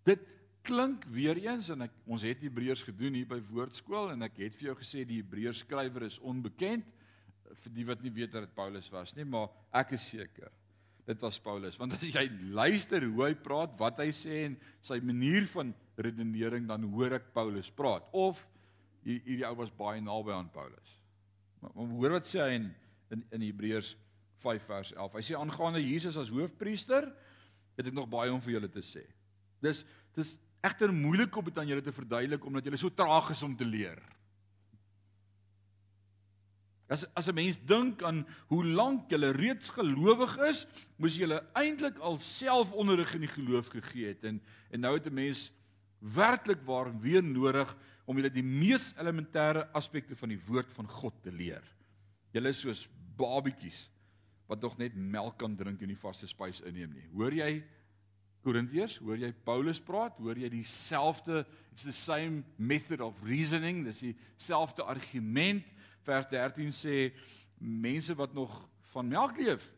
[0.07, 0.23] Dit
[0.65, 4.57] klink weer eens en ek ons het Hebreërs gedoen hier by Woordskool en ek het
[4.57, 6.85] vir jou gesê die Hebreërs skrywer is onbekend
[7.51, 10.51] vir die wat nie weet dat dit Paulus was nie, maar ek is seker
[11.07, 14.99] dit was Paulus want as jy luister hoe hy praat, wat hy sê en sy
[15.03, 18.45] manier van redenering dan hoor ek Paulus praat of
[19.03, 20.91] hierdie ou was baie naby aan Paulus.
[21.57, 22.69] Maar, maar hoor wat sê hy in
[23.11, 23.95] in, in Hebreërs
[24.41, 25.17] 5 vers 11.
[25.17, 27.07] Hy sê aangaande Jesus as hoofpriester
[27.77, 29.03] het ek nog baie om vir julle te sê.
[29.63, 29.85] Dis
[30.17, 33.55] dis egter moeilik om dit aan julle te verduidelik omdat julle so traag is om
[33.57, 34.01] te leer.
[36.91, 41.97] As as 'n mens dink aan hoe lank jy reeds gelowig is, moes jy eintlik
[41.99, 45.51] al self onderrig in die geloof gegee het en en nou het 'n mens
[45.99, 51.13] werklik waar weer nodig om julle die mees elementêre aspekte van die woord van God
[51.23, 51.63] te leer.
[52.33, 53.89] Julle is soos babetjies
[54.51, 57.07] wat nog net melk kan drink en nie vaste spys inneem nie.
[57.15, 57.61] Hoor jy
[58.43, 60.17] Korintiërs, hoor jy Paulus praat?
[60.19, 65.63] Hoor jy dieselfde it's the same method of reasoning, dis dieselfde argument.
[66.03, 66.95] Vers 13 sê
[67.61, 68.57] mense wat nog
[68.91, 69.69] van melk leef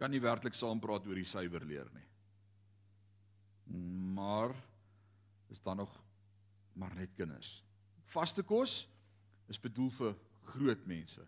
[0.00, 2.06] kan nie werklik saam praat oor die suiwer leer nie.
[4.16, 4.56] Maar
[5.52, 5.92] is dan nog
[6.74, 7.60] maar net kinders.
[8.08, 8.80] Vaste kos
[9.52, 10.16] is bedoel vir
[10.54, 11.22] groot mense.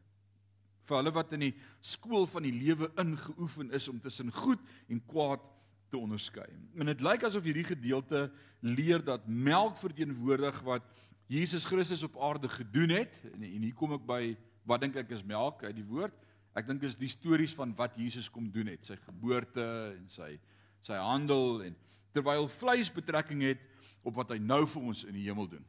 [0.89, 5.03] Vir hulle wat in die skool van die lewe ingeoefen is om tussen goed en
[5.07, 5.45] kwaad
[5.93, 6.49] te onderskei.
[6.81, 8.27] En dit lyk asof hierdie gedeelte
[8.61, 10.87] leer dat melk verteenwoordig wat
[11.33, 13.15] Jesus Christus op aarde gedoen het.
[13.33, 14.23] En, en hier kom ek by
[14.69, 16.15] wat dink ek is melk uit die woord?
[16.57, 19.65] Ek dink is die stories van wat Jesus kom doen het, sy geboorte
[19.95, 20.35] en sy
[20.83, 21.77] sy handel en
[22.13, 23.61] terwyl vleis betrekking het
[24.03, 25.63] op wat hy nou vir ons in die hemel doen.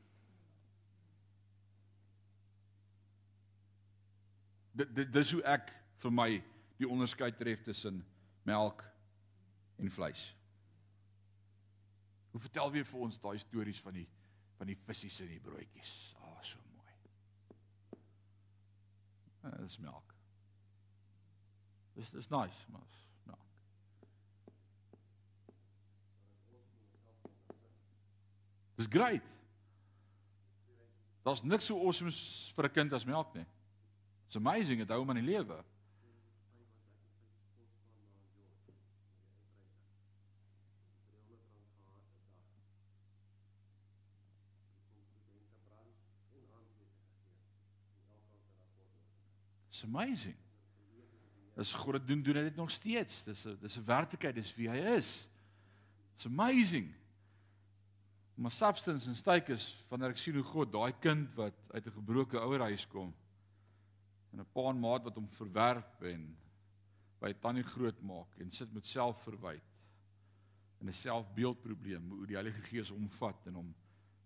[4.73, 5.69] Dit dit dis hoe ek
[6.03, 6.29] vir my
[6.79, 8.01] die onderskeid tref tussen
[8.43, 8.81] melk
[9.77, 10.23] en vleis.
[12.33, 14.07] Hoe vertel weer vir ons daai stories van die
[14.57, 15.91] van die visse en die broodjies.
[16.21, 16.91] Ah, oh, so mooi.
[19.41, 20.13] Ja, dit is melk.
[21.97, 22.85] Dis dis nice, maar
[23.29, 23.57] melk.
[28.75, 29.29] Dis great.
[31.23, 32.11] Daar's niks so awesome
[32.55, 33.45] vir 'n kind as melk nie.
[34.33, 35.59] It's amazing dit hou hom in die lewe.
[49.69, 50.33] It's amazing.
[51.53, 53.23] Dis dit doen doen hy dit nog steeds.
[53.29, 55.29] Dis 'n dis 'n werklikheid, dis wie hy is.
[56.15, 56.89] It's amazing.
[58.33, 62.01] Maar substance en styk is wanneer ek sien hoe God daai kind wat uit 'n
[62.01, 63.13] gebroke ouerhuis kom
[64.33, 66.25] en 'n pa en maat wat hom verwerp en
[67.21, 69.69] by tannie groot maak en sit met selfverwyd
[70.81, 73.73] en 'n selfbeeldprobleem hoe die Heilige Gees hom vat en hom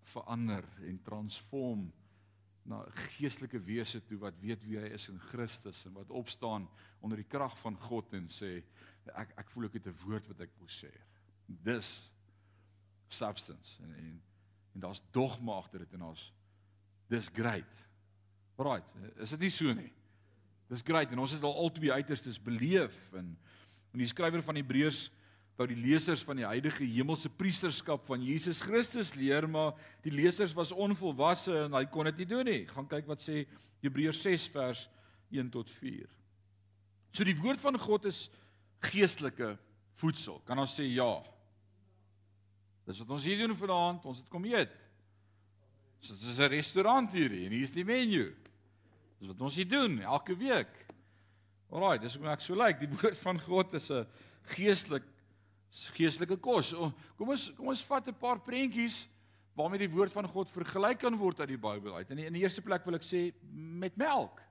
[0.02, 1.92] verander en transform
[2.68, 2.82] na
[3.16, 6.68] geestelike wese toe wat weet wie hy is in Christus en wat opstaan
[7.00, 8.58] onder die krag van God en sê
[9.16, 10.92] ek ek voel ek het 'n woord wat ek moet sê.
[11.46, 12.12] Dis
[13.08, 14.22] substance en en,
[14.74, 16.34] en daar's dogma agter dit en daar's
[17.08, 17.86] dis great.
[18.58, 19.92] Right, is dit nie so nie?
[20.68, 23.38] Dis great en ons het al al twee uiterstes beleef en
[23.94, 25.08] en die skrywer van Hebreërs
[25.58, 29.72] wou die lesers van die huidige hemelse priesterskap van Jesus Christus leer, maar
[30.06, 32.60] die lesers was onvolwasse en hy kon dit nie doen nie.
[32.70, 33.48] Gaan kyk wat sê
[33.82, 34.84] Hebreërs 6 vers
[35.34, 36.06] 1 tot 4.
[37.10, 38.28] So die woord van God is
[38.86, 39.56] geestelike
[39.98, 40.38] voedsel.
[40.46, 41.10] Kan ons sê ja?
[42.86, 44.76] Dis wat ons hier doen vanaand, ons het kom eet.
[46.06, 48.36] Dit is 'n restaurant hier en hier is die menu.
[49.18, 50.74] Dis wat ons hier doen elke week.
[51.74, 52.78] Alraai, dis hoe ek so lyk.
[52.78, 52.86] Like.
[52.86, 54.06] Die woord van God is 'n
[54.56, 55.04] geestelik
[55.94, 56.74] geestelike kos.
[57.18, 59.08] Kom ons kom ons vat 'n paar prentjies
[59.56, 62.10] waarmee die woord van God vergelyk kan word uit die Bybel uit.
[62.10, 64.42] In die, in die eerste plek wil ek sê met melk.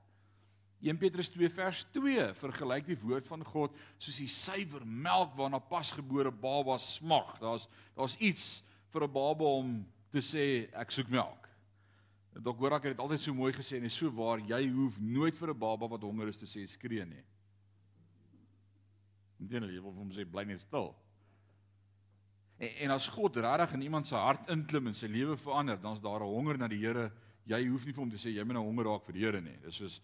[0.83, 5.59] 1 Petrus 2 vers 2 vergelyk die woord van God soos die suiwer melk waarna
[5.59, 7.39] pasgebore baba smag.
[7.41, 11.46] Daar's daar's iets vir 'n baba om te sê ek soek melk.
[12.43, 14.99] Dok hoor ek het dit altyd so mooi gesê en is so waar jy hoef
[15.01, 17.25] nooit vir 'n baba wat honger is te sê skree nie.
[19.41, 20.95] Inteendeel jy wil hom sê bly net stil.
[22.59, 26.01] En, en as God regtig in iemand se hart inklim en sy lewe verander, dan's
[26.01, 27.13] daar 'n honger na die Here.
[27.47, 29.41] Jy hoef nie vir hom te sê jy moet nou honger raak vir die Here
[29.41, 29.57] nie.
[29.65, 30.01] Dis soos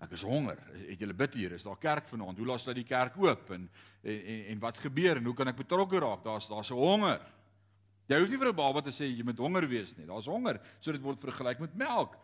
[0.00, 0.58] ek is honger.
[0.88, 1.52] Het julle bid hier?
[1.52, 2.38] Is daar kerk vanaand?
[2.38, 3.70] Hoe laat sal die kerk oop en,
[4.02, 6.24] en en wat gebeur en hoe kan ek betrokke raak?
[6.24, 7.20] Daar's daar's 'n honger.
[8.12, 10.06] Jy hoef nie vir 'n baba te sê jy moet honger wees nie.
[10.06, 10.60] Daar's honger.
[10.80, 12.16] So dit word vergelyk met melk.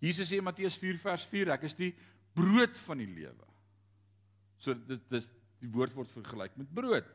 [0.00, 1.94] Jesus sê in Matteus 4 vers 4 ek is die
[2.34, 3.46] brood van die lewe.
[4.58, 5.28] So dit dis
[5.60, 7.06] die woord word vergelyk met brood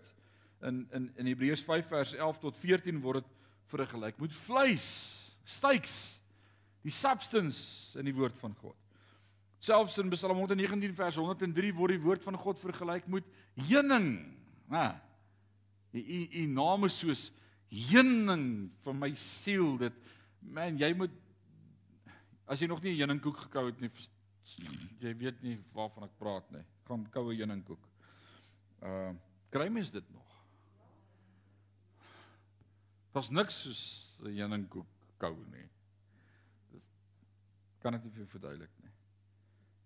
[0.67, 3.37] in in in Hebreërs 5 vers 11 tot 14 word dit
[3.71, 4.87] vergelyk met vleis,
[5.47, 5.95] steaks,
[6.83, 8.75] die substance in die woord van God.
[9.61, 13.27] Selfs in Psalm 119 vers 103 word die woord van God vergelyk met
[13.69, 14.09] heuning.
[14.73, 14.87] Hè.
[15.93, 16.01] U
[16.41, 17.29] u naam is soos
[17.71, 19.77] heuning vir my siel.
[19.79, 19.97] Dit
[20.41, 21.13] man, jy moet
[22.51, 23.91] as jy nog nie 'n heuningkoek gekou het nie,
[24.99, 26.63] jy weet nie waarvan ek praat nie.
[26.87, 27.87] Gaan koue heuningkoek.
[28.83, 29.13] Uh
[29.51, 30.27] kry mens dit nog?
[33.11, 35.69] Daar's niks soos 'n heuningkoek kou nie.
[36.71, 36.83] Dis
[37.79, 38.91] kan ek nie vir verduidelik nie.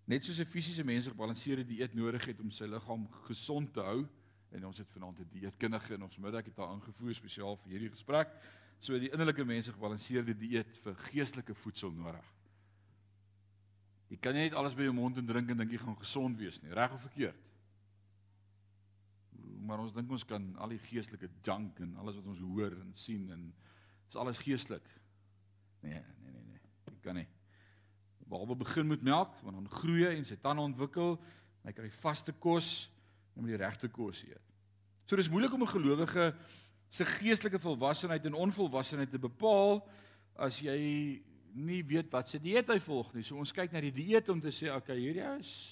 [0.07, 3.81] Net soos 'n fisiese mens 'n gebalanseerde dieet nodig het om sy liggaam gesond te
[3.81, 4.07] hou
[4.51, 7.89] en ons het vanaand 'n dieetkundige in ons middag het daar ingevoer spesiaal vir hierdie
[7.89, 8.29] gesprek.
[8.79, 12.25] So die innerlike mens 'n gebalanseerde dieet vir geestelike voedsel nodig.
[14.07, 16.37] Jy kan nie net alles by jou mond en drink en dink jy gaan gesond
[16.37, 17.41] wees nie, reg of verkeerd.
[19.65, 22.91] Maar ons dink ons kan al die geestelike junk en alles wat ons hoor en
[22.93, 23.53] sien en
[24.07, 24.85] is alles geestelik.
[25.81, 26.61] Nee, nee, nee, nee.
[26.91, 27.27] Jy kan nie.
[28.29, 31.19] Behalwe begin met melk, want dan groei hy en sy tande ontwikkel,
[31.65, 32.89] hy kry vaste kos
[33.35, 34.53] en moet die regte kos eet.
[35.05, 36.35] So dis moeilik om 'n gelowige
[36.89, 39.87] se geestelike volwassenheid en onvolwassenheid te bepaal
[40.35, 41.21] as jy
[41.55, 43.23] nie weet wat se dieet hy volg nie.
[43.23, 45.71] So ons kyk na die dieet om te sê, okay, hierdie is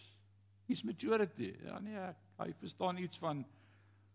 [0.72, 1.52] is maturity.
[1.66, 3.44] Ja nee, hy verstaan iets van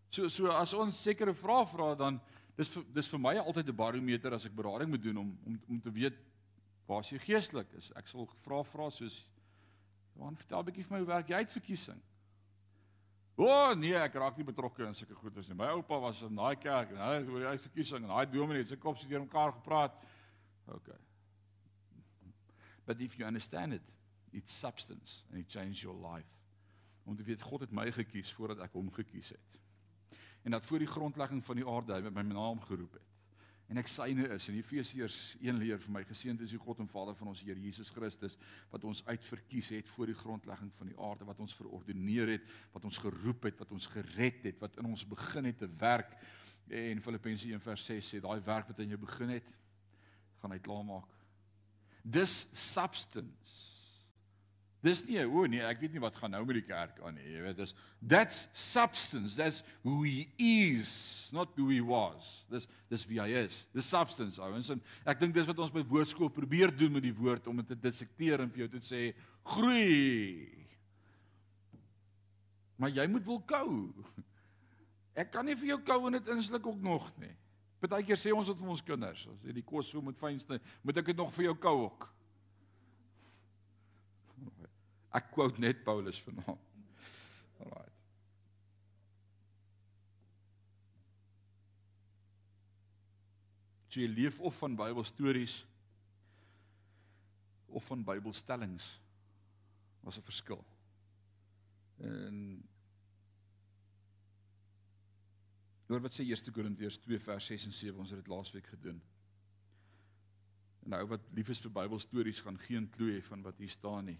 [0.09, 2.19] so so as ons sekere vrae vra dan
[2.57, 5.81] dis dis vir my altyd 'n barometer as ek berading moet doen om om om
[5.81, 6.17] te weet
[6.87, 7.91] waar is jy geestelik is.
[7.95, 9.25] Ek sal vra vra soos
[10.15, 12.01] Johan, vertel 'n bietjie vir my hoe werk jy uitverkiesing?
[13.39, 15.55] O oh, nee, ek raak nie betrokke in sulke goedes nie.
[15.55, 18.73] My oupa was in daai kerk en hy oor die uitverkiesing en daai dominee het
[18.73, 19.95] sy kop se deur mekaar gepraat.
[20.75, 20.89] OK.
[22.89, 23.85] But if you understand it,
[24.35, 26.27] it's substance and it changes your life.
[27.07, 29.61] Om te weet God het my gekies voordat ek hom gekies het.
[30.43, 33.08] En dat voor die grondlegging van die aarde hy my naam geroep het
[33.69, 36.89] en ek syne is in Efesiërs 1 leer vir my geseënd is die God en
[36.89, 38.35] Vader van ons Here Jesus Christus
[38.71, 42.87] wat ons uitverkies het voor die grondlegging van die aarde wat ons verordeneer het wat
[42.89, 46.17] ons geroep het wat ons gered het wat in ons begin het te werk.
[46.69, 49.55] En Filippense 1 vers 6 sê daai werk wat in jou begin het
[50.41, 51.09] gaan hy klaarmaak.
[52.01, 53.68] Dis substance
[54.83, 57.25] Dis nie o nee, ek weet nie wat gaan nou met die kerk aan nie.
[57.33, 59.35] Jy weet, dis that's substance.
[59.35, 60.91] That's who he is,
[61.35, 62.29] not who he was.
[62.51, 63.65] Dis dis wie hy is.
[63.75, 64.71] Dis substance, ouens.
[64.71, 67.73] En ek dink dis wat ons by woordskool probeer doen met die woord om dit
[67.73, 69.01] te dissekteer en vir jou te sê
[69.51, 70.47] groei.
[72.79, 73.69] Maar jy moet wil kou.
[75.19, 77.33] Ek kan nie vir jou kou en dit insluk ook nog nie.
[77.83, 80.99] Partykeer sê ons dit vir ons kinders, as jy die kos so moet fynste, moet
[80.99, 82.07] ek dit nog vir jou kou ook.
[85.15, 86.65] Ek quote net Paulus vanaand.
[87.63, 87.87] Alraai.
[93.89, 95.63] Jy leef of van Bybelstories
[97.73, 98.99] of van Bybelstellings.
[100.05, 100.65] Was 'n verskil.
[101.97, 102.63] En
[105.89, 108.99] Hoor wat sê 1 Korintiërs 2 vers 6 en 7, ons het dit laasweek gedoen.
[110.83, 114.05] En nou wat lief is vir Bybelstories gaan geen klou hê van wat hier staan
[114.05, 114.19] nie.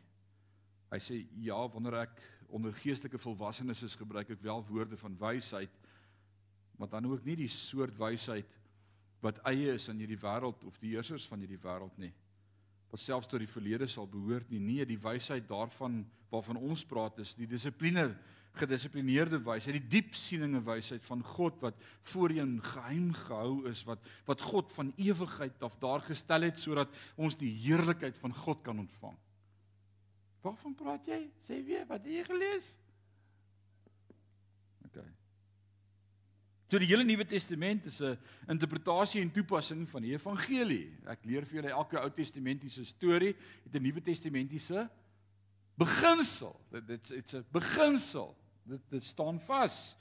[0.90, 5.74] Hy sê ja, wanneer ek onder geestelike volwassenes is, gebruik ek wel woorde van wysheid,
[6.80, 8.58] maar dan ook nie die soort wysheid
[9.24, 12.14] wat eie is aan hierdie wêreld of die heersers van hierdie wêreld nie.
[12.90, 14.62] Wat selfs tot die verlede sal behoort nie.
[14.64, 18.12] Nee, die wysheid daarvan waarvan ons praat is die dissipline,
[18.60, 21.78] gedissiplineerde wysheid, die diepsieninge wysheid van God wat
[22.12, 27.38] voorheen geheim gehou is, wat wat God van ewigheid af daar gestel het sodat ons
[27.38, 29.18] die heerlikheid van God kan ontvang.
[30.42, 31.24] Waarvan praat jy?
[31.48, 32.72] Sê weer, wat het jy gelees?
[34.88, 35.02] OK.
[36.70, 38.18] So die hele Nuwe Testament is 'n
[38.48, 40.96] interpretasie en toepassing van die evangelie.
[41.06, 44.90] Ek leer vir julle elke Ou Testamentiese storie het 'n Nuwe Testamentiese
[45.76, 46.56] beginsel.
[46.72, 48.36] Dit dit's dit's 'n beginsel.
[48.64, 49.98] Dit dit staan vas.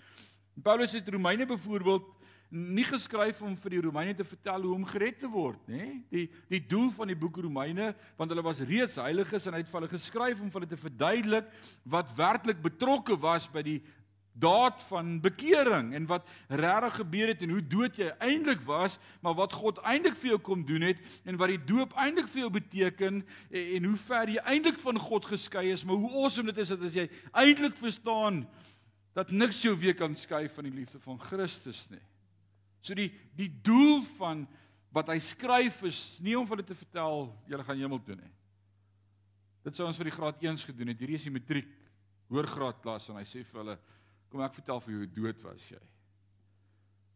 [0.62, 2.17] Paulus het Romeine byvoorbeeld
[2.48, 5.98] nie geskryf om vir die Romeine te vertel hoe om gered te word, nê?
[6.12, 9.70] Die die doel van die boek Romeine, want hulle was reeds heiliges en hy het
[9.70, 13.80] vir hulle geskryf om vir hulle te verduidelik wat werklik betrokke was by die
[14.38, 19.34] daad van bekering en wat regtig gebeur het en hoe dood jy eintlik was, maar
[19.38, 22.52] wat God eintlik vir jou kom doen het en wat die doop eintlik vir jou
[22.54, 26.62] beteken en, en hoe ver jy eintlik van God geskei is, maar hoe awesome dit
[26.62, 28.44] is dat as jy eintlik verstaan
[29.18, 32.02] dat niks jou weer kan skei van die liefde van Christus nie.
[32.82, 34.46] So die die doel van
[34.94, 38.32] wat hy skryf is nie om vir hulle te vertel julle gaan hemel toe nie.
[39.66, 41.02] Dit sou ons vir die graad 1s gedoen het.
[41.02, 41.68] Hierdie is die matriek
[42.32, 43.76] hoërgraad klas en hy sê vir hulle
[44.28, 45.80] kom ek vertel vir jou hoe dood was jy.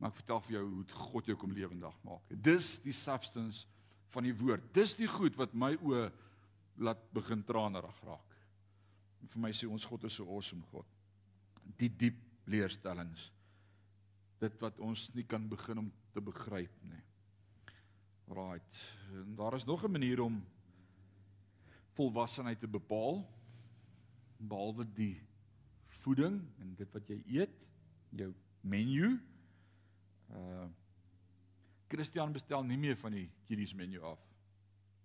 [0.01, 2.35] Maar ek vertel vir jou hoe God jou kom lewendig maak.
[2.51, 3.67] Dis die substance
[4.13, 4.65] van die woord.
[4.77, 6.09] Dis die goed wat my oë
[6.83, 8.37] laat begin tranerig raak.
[9.23, 10.89] En vir my sê ons God is so awesome God.
[11.79, 12.19] Die diep
[12.51, 13.31] leerstellings
[14.43, 17.03] dit wat ons nie kan begin om te begryp nie.
[18.33, 18.81] Right.
[19.13, 20.43] En daar is nog 'n manier om
[21.93, 23.23] volwassenheid te bepaal
[24.37, 25.23] behalwe die
[26.03, 27.69] voeding en dit wat jy eet,
[28.11, 29.21] jou menu.
[30.31, 30.69] Uh
[31.93, 34.21] Christian bestel nie meer van die kiddies menu af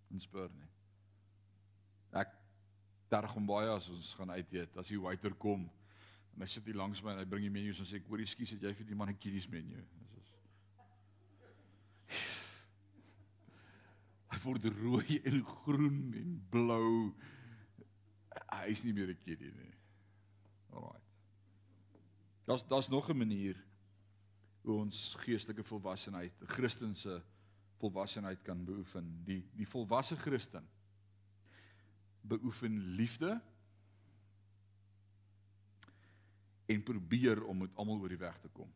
[0.10, 0.70] in Spur nie.
[2.16, 2.32] Ek
[3.12, 4.78] terg hom baie as ons gaan uit eet.
[4.78, 5.70] As die waiter kom
[6.38, 8.22] en hy sit hier langs my en hy bring die menus en sê ek hoor
[8.22, 9.82] jy skuis het jy vir die man 'n kiddies menu.
[14.30, 17.16] Hy word rooi en groen en blou.
[18.54, 19.74] Hy is nie meer 'n kiddie nie.
[20.70, 21.02] Alraai.
[22.46, 23.58] Daar's daar's nog 'n manier
[24.62, 27.24] hoe ons geestelike volwassenheid, Christense
[27.82, 29.24] volwassenheid kan beoefen.
[29.26, 30.70] Die die volwasse Christen
[32.22, 33.42] beoefen liefde
[36.68, 38.70] en probeer om met almal oor die weg te kom.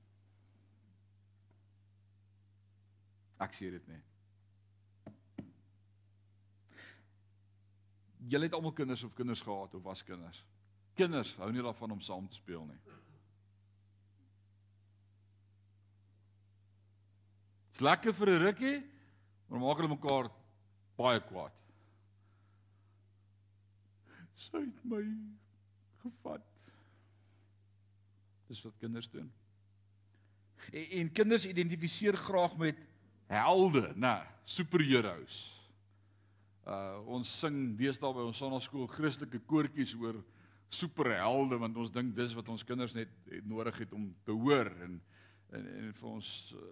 [3.41, 3.99] Ek sê dit nie.
[8.31, 10.43] Julle het almal kinders of kinders gehad of was kinders.
[10.95, 12.79] Kinders hou nie daarvan om saam te speel nie.
[17.71, 18.77] Dit's lekker vir 'n rukkie,
[19.47, 20.29] maar maak hulle mekaar
[20.97, 21.57] baie kwaad.
[24.35, 25.01] Sy het my
[26.03, 26.50] gevat.
[28.51, 29.29] Dis wat kinders doen.
[30.71, 32.77] En, en kinders identifiseer graag met
[33.31, 35.39] helde, nê, superheroes.
[36.67, 40.19] Uh ons sing deesdae by ons sonnaskool Christelike koortjies oor
[40.71, 44.69] superhelde want ons dink dis wat ons kinders net het nodig het om te hoor
[44.85, 44.99] en
[45.51, 46.67] en, en vir ons uh,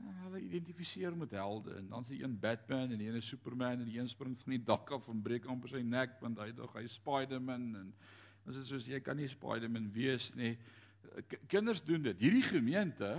[0.00, 3.90] ja, hulle identifiseer met helde en dan sê een Batman en een is Superman en
[3.90, 6.72] die een spring van die dak af en breek amper sy nek want hy dog
[6.78, 7.92] hy Spider-Man en
[8.46, 10.54] dis is soos jy kan nie Spider-Man wees nie.
[11.50, 12.18] Kinders doen dit.
[12.20, 13.12] Hierdie gemeente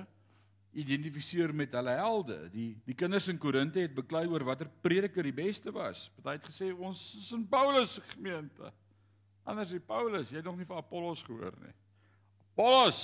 [0.71, 2.37] identifiseer met hulle helde.
[2.53, 6.07] Die die kinders in Korinte het beklei oor watter prediker die beste was.
[6.21, 8.71] Party het gesê ons is in Paulus se gemeente.
[9.43, 11.73] Anders is Paulus, jy het nog nie van Apollos gehoor nie.
[12.53, 13.01] Apollos.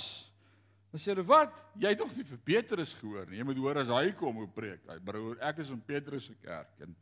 [0.92, 1.58] Dan sê hulle wat?
[1.76, 3.40] Jy het nog nie vir Petrus gehoor nie.
[3.40, 4.86] Jy moet hoor as hy kom hoe preek.
[4.88, 6.94] Hy broer, ek is in Petrus se kerk en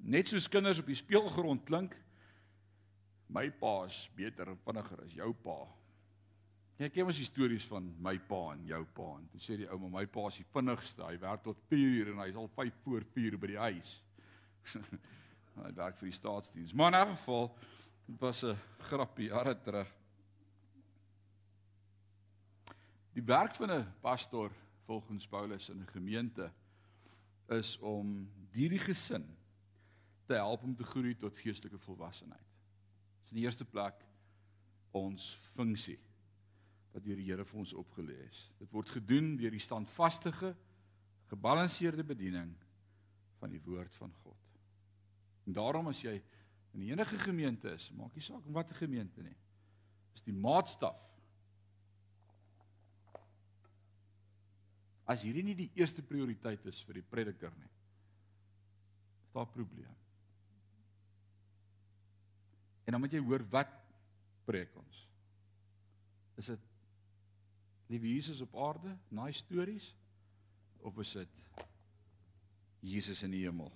[0.00, 1.96] net soos kinders op die speelgrond klink,
[3.30, 5.58] my pa is beter en vinniger as jou pa.
[6.80, 9.68] Ja, ek ken mos stories van my pa en jou pa en toe sê die
[9.68, 11.04] ou maar my pa is die vinnigste.
[11.04, 13.92] Hy werk tot 4 uur en hy is al 5 voor 4 by die huis.
[15.66, 16.74] hy werk vir die staatsdiens.
[16.74, 17.50] Maar in 'n geval
[18.06, 18.56] dit was 'n
[18.90, 19.92] grappie jare terug.
[23.12, 24.50] Die werk van 'n pastoor
[24.86, 26.50] volgens Paulus in 'n gemeente
[27.48, 29.26] is om hierdie gesin
[30.26, 32.49] te help om te groei tot geestelike volwassenheid.
[33.30, 34.00] Dis in die eerste plek
[34.98, 35.98] ons funksie
[36.90, 38.40] wat deur die Here vir ons opgelê is.
[38.58, 40.32] Dit word gedoen deur die standvaste,
[41.30, 42.50] gebalanseerde bediening
[43.38, 44.58] van die woord van God.
[45.46, 46.16] En daarom as jy
[46.74, 49.36] in enige gemeente is, maak nie saak watter gemeente nie,
[50.18, 50.98] is die maatstaf.
[55.06, 57.70] As hierdie nie die eerste prioriteit is vir die prediker nie,
[59.22, 59.94] is daar 'n probleem.
[62.90, 63.70] En dan moet jy hoor wat
[64.50, 64.96] preek ons.
[66.42, 66.64] Is dit
[67.90, 69.86] Liewe Jesus op aarde, naai stories
[70.86, 71.62] of is dit
[72.86, 73.70] Jesus in die hemel?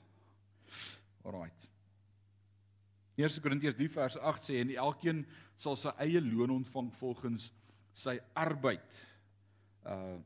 [1.22, 1.68] Alraight.
[3.14, 5.22] 1 Korintiërs 3 vers 8 sê en elkeen
[5.54, 7.52] sal sy eie loon ontvang volgens
[7.94, 9.00] sy arbeid.
[9.86, 10.18] Uh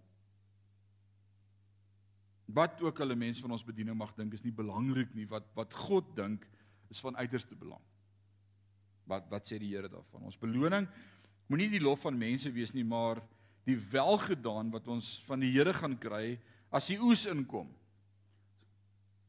[2.57, 5.45] wat ook al 'n mens van ons bediening mag dink is nie belangrik nie wat
[5.53, 6.49] wat God dink
[6.89, 7.84] is van uiterste belang.
[9.09, 10.28] Wat wat sê die Here daarvan?
[10.28, 10.86] Ons beloning
[11.48, 13.22] moenie die lof van mense wees nie, maar
[13.68, 16.36] die welgedaan wat ons van die Here gaan kry
[16.74, 17.70] as die oes inkom.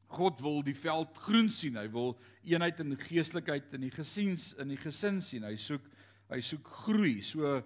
[0.10, 1.78] God wil die veld groen sien.
[1.78, 5.46] Hy wil eenheid in geeslikheid in die gesiens in die gesin sien.
[5.48, 5.86] Hy soek
[6.30, 7.20] hy soek groei.
[7.26, 7.60] So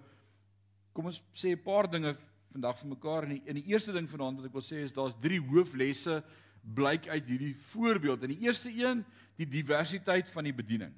[0.94, 2.14] kom ons sê 'n paar dinge
[2.54, 4.94] vandag vir mekaar en die, en die eerste ding vanaand wat ek wil sê is
[4.94, 6.22] daar's drie hooflesse
[6.62, 8.22] blyk uit hierdie voorbeeld.
[8.22, 9.04] En die eerste een,
[9.36, 10.94] die diversiteit van die bediening.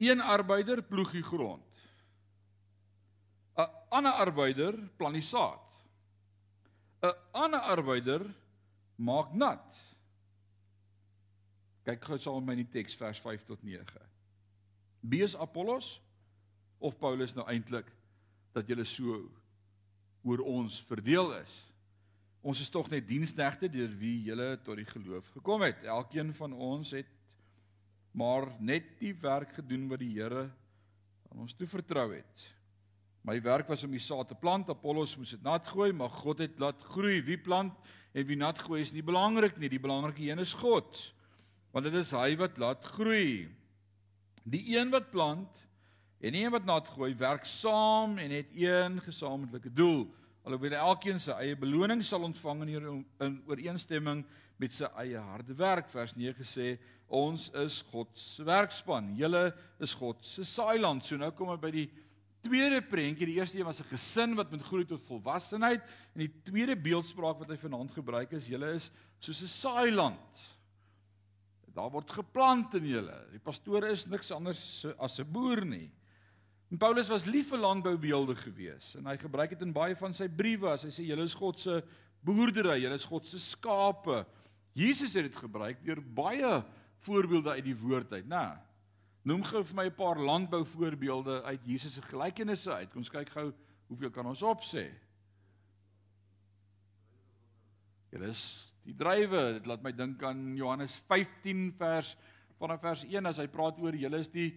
[0.00, 1.66] Een arbeider ploeg die grond.
[3.60, 5.84] 'n ander arbeider plant die saad.
[7.02, 8.24] 'n ander arbeider
[8.96, 9.80] maak nat.
[11.84, 14.00] Kyk gou saam met my in die teks vers 5 tot 9.
[15.00, 16.00] Bees Apollos
[16.78, 17.88] of Paulus nou eintlik
[18.52, 19.20] dat julle so
[20.22, 21.54] oor ons verdeel is.
[22.40, 25.84] Ons is tog net diensknegte deur wie julle tot die geloof gekom het.
[25.84, 27.08] Elkeen van ons het
[28.10, 30.48] maar net die werk gedoen wat die Here
[31.30, 32.46] aan ons toevertrou het.
[33.22, 34.70] My werk was om die saad te plant.
[34.72, 37.20] Apollos moes dit nat gooi, maar God het laat groei.
[37.22, 37.76] Wie plant
[38.16, 39.68] en wie nat gooi is nie belangrik nie.
[39.70, 41.04] Die belangrike een is God.
[41.70, 43.46] Want dit is hy wat laat groei.
[44.42, 45.66] Die een wat plant
[46.20, 50.08] en die een wat nat gooi, werk saam en het een gesamentlike doel.
[50.44, 54.24] Alhoewel elkeen sy eie beloning sal ontvang in ooreenstemming
[54.60, 55.88] met sy eie harde werk.
[55.88, 56.74] Vers 9 sê
[57.08, 59.14] ons is God se werkspan.
[59.18, 59.48] Julle
[59.80, 61.04] is God se saailand.
[61.04, 61.88] So nou kom ons by die
[62.44, 63.28] tweede prentjie.
[63.30, 65.82] Die eerste een was 'n gesin wat moet groei tot volwassenheid
[66.14, 70.46] en die tweede beeldspraak wat hy vanaand gebruik is julle is soos 'n saailand.
[71.74, 73.26] Daar word geplant in julle.
[73.30, 75.90] Die pastoor is niks anders as 'n boer nie.
[76.70, 80.28] En Paulus was lief vir landboubeelde gewees en hy gebruik dit in baie van sy
[80.28, 81.82] briewe as hy sê julle is God se
[82.22, 84.26] boerdery, julle is God se skape.
[84.72, 86.50] Jesus het dit gebruik deur baie
[87.04, 88.44] voorbeelde uit die woord uit, né?
[89.26, 92.90] Noem gou vir my 'n paar landbouvoorbeelde uit Jesus se gelykenisse uit.
[92.90, 93.52] Kom ons kyk gou
[93.88, 94.90] hoeveel kan ons opsê.
[98.10, 99.52] Julle is die drywe.
[99.58, 102.16] Dit laat my dink aan Johannes 15 vers
[102.58, 104.50] vanaf vers 1 as hy praat oor julle is die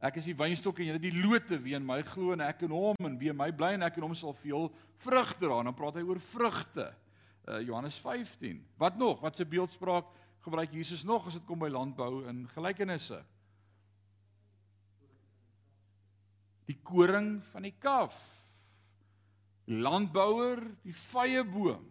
[0.00, 2.72] Ek is die wynstok en julle die lote wie in my glo en ek in
[2.72, 4.70] hom en wie in my bly en ek in hom sal veel
[5.04, 5.58] vrug dra.
[5.62, 6.86] Dan praat hy oor vrugte.
[7.50, 8.60] Uh, Johannes 15.
[8.78, 9.20] Wat nog?
[9.20, 10.06] Wat se beeldspraak
[10.38, 13.18] gebruik Jesus nog as dit kom by landbou en gelykenisse?
[16.70, 18.20] Die koring van die kaf
[19.70, 21.82] landbouer, die vrye boom.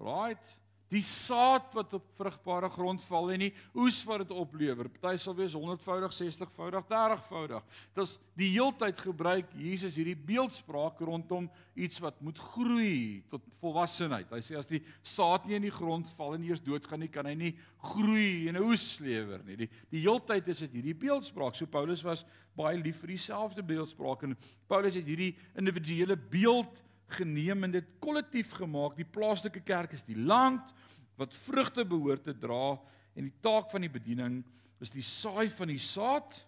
[0.00, 0.56] Right?
[0.92, 4.90] Die saad wat op vrugbare grond val en die oes wat dit oplewer.
[4.92, 7.64] Party sal wees 100voudig, 60voudig, 30voudig.
[7.96, 14.28] Dis die heeltyd gebruik Jesus hierdie beeldspraak rondom iets wat moet groei tot volwassenheid.
[14.36, 17.30] Hy sê as die saad nie in die grond val en eers doodgaan nie, kan
[17.30, 17.54] hy nie
[17.94, 19.56] groei en 'n oes lewer nie.
[19.64, 21.56] Die die heeltyd is dit hierdie beeldspraak.
[21.56, 24.36] So Paulus was baie lief vir dieselfde beeldspraak en
[24.68, 26.82] Paulus het hierdie individuele beeld
[27.12, 28.96] geneem en dit kollektief gemaak.
[28.96, 30.72] Die plaaslike kerk is die land
[31.20, 32.78] wat vrugte behoort te dra
[33.14, 34.40] en die taak van die bediening
[34.82, 36.40] is die saai van die saad,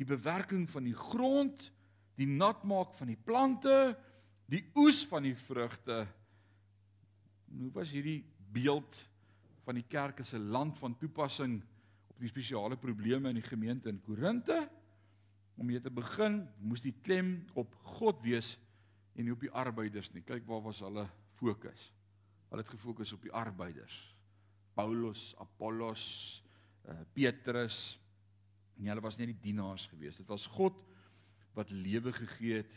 [0.00, 1.68] die bewerking van die grond,
[2.16, 3.92] die nat maak van die plante,
[4.48, 6.02] die oes van die vrugte.
[7.52, 8.22] Nou was hierdie
[8.52, 8.96] beeld
[9.66, 11.62] van die kerk as 'n land van toepassing
[12.08, 14.68] op die spesiale probleme in die gemeente in Korinte.
[15.56, 18.58] Om hier te begin, moes die klem op God wees
[19.16, 20.22] en nie op die arbeiders nie.
[20.24, 21.06] Kyk waar was hulle
[21.38, 21.90] fokus.
[22.50, 23.96] Hulle het gefokus op die arbeiders.
[24.76, 26.04] Paulus, Apollos,
[26.88, 27.98] uh, Petrus.
[28.78, 30.16] En hulle was nie die dienaars gewees.
[30.20, 30.78] Dit was God
[31.56, 32.74] wat lewe gegee het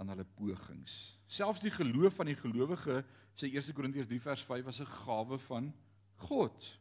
[0.00, 1.16] aan hulle pogings.
[1.30, 3.02] Selfs die geloof van die gelowige,
[3.38, 5.72] sê 1 Korintiërs 3 vers 5 was 'n gawe van
[6.26, 6.78] God.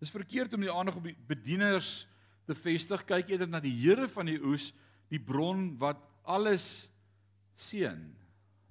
[0.00, 2.06] Dis verkeerd om die aandag op die bedieners
[2.48, 3.04] te vestig.
[3.04, 4.72] Kyk eerder na die Here van die oes,
[5.08, 6.88] die bron wat alles
[7.60, 8.00] seën.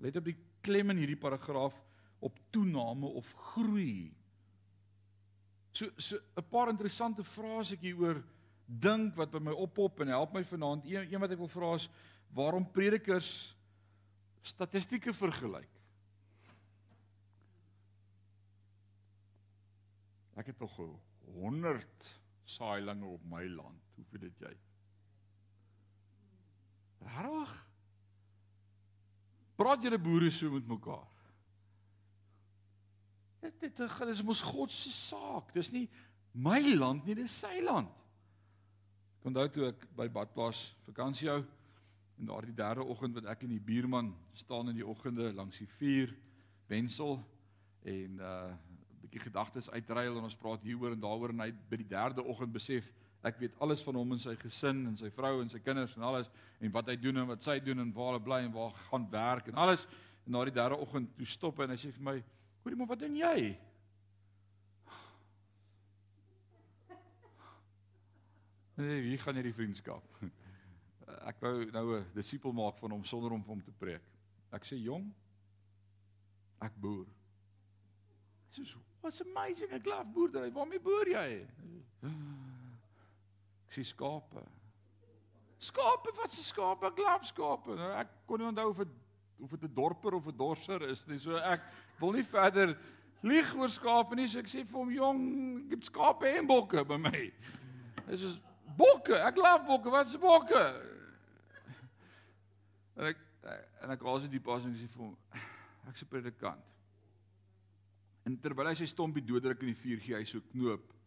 [0.02, 1.78] Let op die klem in hierdie paragraaf
[2.20, 4.12] op toename of groei.
[5.72, 8.24] So so 'n paar interessante frase ek hieroor
[8.66, 10.86] dink wat by my oppop en help my vanaand.
[10.86, 11.90] Een, een wat ek wil vra is
[12.34, 13.56] waarom predikers
[14.42, 15.70] statistieke vergelyk.
[20.36, 20.78] Ek het tog
[21.26, 23.82] 100 saailinge op my land.
[23.96, 24.54] Hoeveel het jy?
[27.00, 27.69] Regtig?
[29.60, 31.08] Praat julle boere so met mekaar?
[33.44, 35.54] Dit dit is mos God se saak.
[35.54, 35.88] Dis nie
[36.32, 37.92] my land nie, dis sy land.
[39.20, 41.42] Ek onthou toe ek by Badplaas vakansie hou
[42.20, 45.68] en daardie derde oggend wat ek en die buurman staan in die oggende langs die
[45.80, 46.16] vuur
[46.72, 47.18] Wensel
[47.84, 51.78] en uh 'n bietjie gedagtes uitruil en ons praat hieroor en daaroor en hy by
[51.80, 52.92] die derde oggend besef
[53.22, 56.06] Ek weet alles van hom en sy gesin en sy vrou en sy kinders en
[56.08, 56.30] alles
[56.64, 59.08] en wat hy doen en wat sy doen en waar hulle bly en waar gaan
[59.12, 59.84] werk en alles.
[60.24, 62.16] En na die derde oggend toe stop hy en hy sê vir my:
[62.64, 63.58] "Hoorie maar, wat doen jy?"
[68.80, 70.06] Nee, wie gaan hierdie vriendskap?
[71.30, 74.06] Ek wou nou 'n disipel maak van hom sonder om vir hom te preek.
[74.56, 75.12] Ek sê: "Jong,
[76.62, 77.08] ek boer."
[78.56, 80.54] Hy sê: "What's amazing, ek glo boerdery.
[80.56, 81.44] Waarmee boer jy?"
[83.70, 84.42] Ek sê skape.
[85.62, 86.90] Skape, wat se skape?
[86.90, 87.76] Ek laf skape.
[87.78, 88.96] Nou ek kon nie onthou of dit
[89.40, 91.20] of dit 'n dorper of 'n dorser is nie.
[91.20, 91.62] So ek
[92.00, 92.76] wil nie verder
[93.22, 94.28] lieg oor skape nie.
[94.28, 97.32] So ek sê vir hom, "Jong, ek het skape en bokke by my."
[98.08, 98.40] Dis is
[98.76, 99.14] bokke.
[99.14, 99.92] Ek laf bokke.
[99.92, 100.82] Wat is bokke?
[102.98, 103.18] En ek
[103.82, 105.18] en ek was dit die pas en sê vir hom,
[105.88, 106.64] "Ek se predikant."
[108.26, 110.99] En terwyl hy sy stompie doodruk in die vuur gee, hy so knoop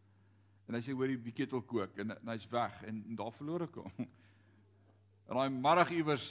[0.72, 3.66] En hy sê hoor die ketel kook en, en hy's weg en, en daar verloor
[3.66, 3.92] ek hom.
[5.28, 6.24] En daai middag iewers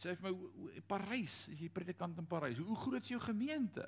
[0.00, 2.60] sê hy vir my Parys, is jy predikant in Parys?
[2.60, 3.84] Hoe groot is jou gemeente?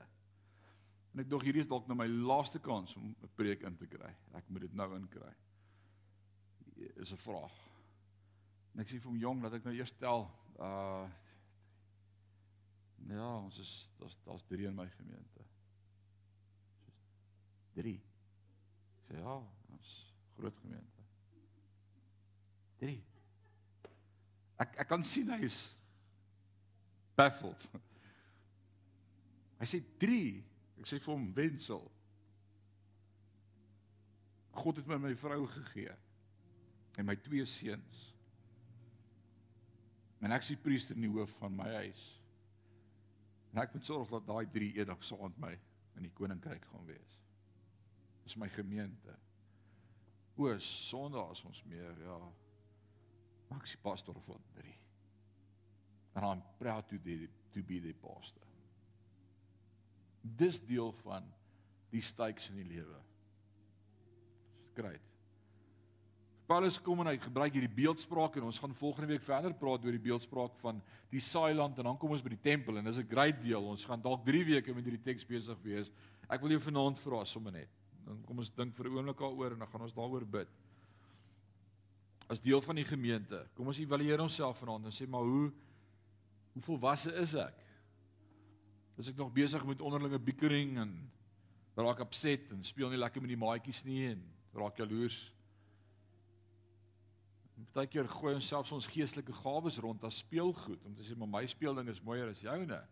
[1.12, 3.86] En ek dink hierdie is dalk nou my laaste kans om 'n preek in te
[3.86, 4.10] kry.
[4.36, 5.32] Ek moet dit nou inkry.
[6.96, 7.56] Is 'n vraag.
[8.74, 10.28] En ek sê vir hom jong dat ek nou eers tel
[10.58, 11.08] uh
[13.10, 15.44] Ja, ons is daar's daar's 3 in my gemeente.
[17.74, 18.00] 3.
[19.08, 19.36] Sê ja,
[19.72, 19.94] ons
[20.36, 21.06] groot gemeente.
[22.82, 22.94] 3.
[24.62, 25.58] Ek ek kan sien hy is
[27.18, 27.66] baffled.
[29.62, 30.22] Hy sê 3.
[30.82, 31.84] Ek sê vir hom Wensel.
[34.62, 35.92] God het my my vrou gegee
[37.00, 38.00] en my twee seuns.
[40.22, 42.02] En ek is die priester in die hoof van my huis.
[43.52, 45.52] En ek moet sorg dat daai drie eendag saam met my
[45.98, 47.16] in die koninkryk gaan wees.
[48.24, 49.16] Dis my gemeente.
[50.36, 52.18] O, Sondag is ons meer, ja.
[53.48, 54.78] Maar ek is pastor van drie.
[56.16, 58.48] En I'm proud to be to be the pastor.
[60.22, 61.26] Dis deel van
[61.92, 63.00] die stakes in die lewe.
[64.76, 65.08] Great.
[66.48, 69.94] Paulus kom en hy gebruik hierdie beeldspraak en ons gaan volgende week verder praat oor
[69.94, 70.80] die beeldspraak van
[71.12, 73.68] die saailand en dan kom ons by die tempel en dis 'n great deel.
[73.68, 75.90] Ons gaan dalk 3 weke met hierdie teks besig wees.
[76.28, 77.68] Ek wil jou vanaand vra sommer net.
[78.06, 80.48] Dan kom ons dink vir 'n oomblik daaroor en dan gaan ons daaroor bid.
[82.28, 85.52] As deel van die gemeente, kom ons evalueer onsself vanaand en sê maar hoe
[86.52, 87.58] hoe volwasse is ek?
[89.00, 91.10] Is ek nog besig met onderlinge bickering en
[91.74, 94.22] raak upset en speel nie lekker met die maatjies nie en
[94.52, 95.32] raak jaloers?
[97.72, 101.46] Partykeer gooi ons selfs ons geestelike gawes rond as speelgoed om te sê maar my
[101.46, 102.82] speelding is mooier as joune.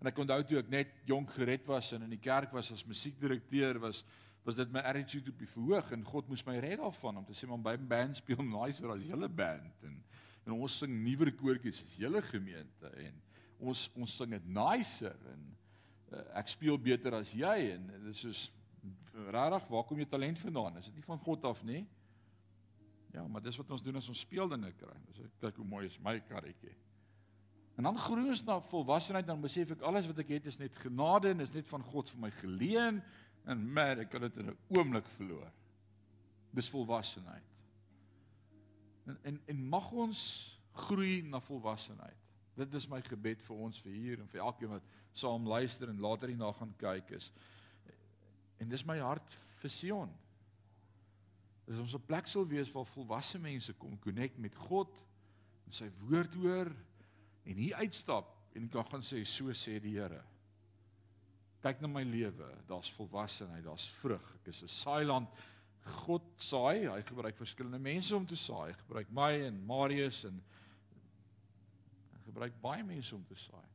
[0.00, 2.86] En ek onthou toe ek net jonk gered was en in die kerk was as
[2.88, 4.04] musiekdirekteur was
[4.40, 7.34] was dit my attitude op die verhoog en God moes my red daarvan om te
[7.36, 9.98] sê maar by 'n band speel nicer as julle band en
[10.46, 13.20] en ons sing nuwer koortjies as julle gemeente en
[13.58, 15.42] ons ons sing dit nicer en
[16.12, 18.50] uh, ek speel beter as jy en dit is soos
[19.28, 20.78] regtig waar kom jou talent vandaan?
[20.78, 21.84] Is dit nie van God af nie?
[23.12, 24.96] Ja, maar dis wat ons doen as ons speeldinge kry.
[25.08, 26.74] Dis kyk hoe mooi is my karretjie.
[27.80, 30.74] En dan groei ons na volwassenheid dan besef ek alles wat ek het is net
[30.82, 32.98] genade en is net van God vir my geleen
[33.48, 35.48] en maar ek kan dit in 'n oomblik verloor.
[36.52, 37.46] Dis volwassenheid.
[39.06, 40.20] En en en mag ons
[40.72, 42.20] groei na volwassenheid.
[42.54, 46.00] Dit is my gebed vir ons vir hier en vir elkeen wat saam luister en
[46.00, 47.32] later hierna gaan kyk is.
[48.58, 50.12] En dis my hart vir Sion
[51.64, 54.92] is ons 'n plek sal wees waar volwasse mense kom connect met God
[55.66, 56.76] en sy woord hoor
[57.44, 60.22] en hier uitstap en kan gaan sê so sê die Here.
[61.60, 64.24] Kyk na my lewe, daar's volwassenheid, daar's vrug.
[64.40, 65.28] Ek is 'n saailand.
[66.04, 68.72] God saai, hy gebruik verskillende mense om te saai.
[68.72, 70.42] Hy gebruik my en Marius en
[72.12, 73.68] hy gebruik baie mense om te saai.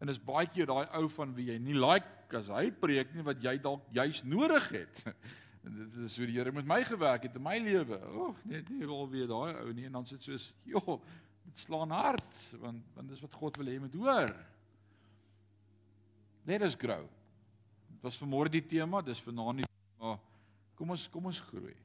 [0.00, 3.22] En dis baie keer daai ou van wie jy nie like as hy preek nie
[3.22, 5.04] wat jy dalk juis nodig het.
[5.64, 7.96] En dit is hoe die Here met my gewerk het in my lewe.
[7.96, 11.90] Ag, nee, nie wil weer daai ou nie en dan sit soos, "Jo, dit slaan
[11.90, 14.34] hard want want dis wat God wil hê moet hoor."
[16.44, 17.06] Let us grow.
[17.88, 20.18] Dit was vanmôre die tema, dis vanaand die tema.
[20.76, 21.76] Kom ons kom ons groei.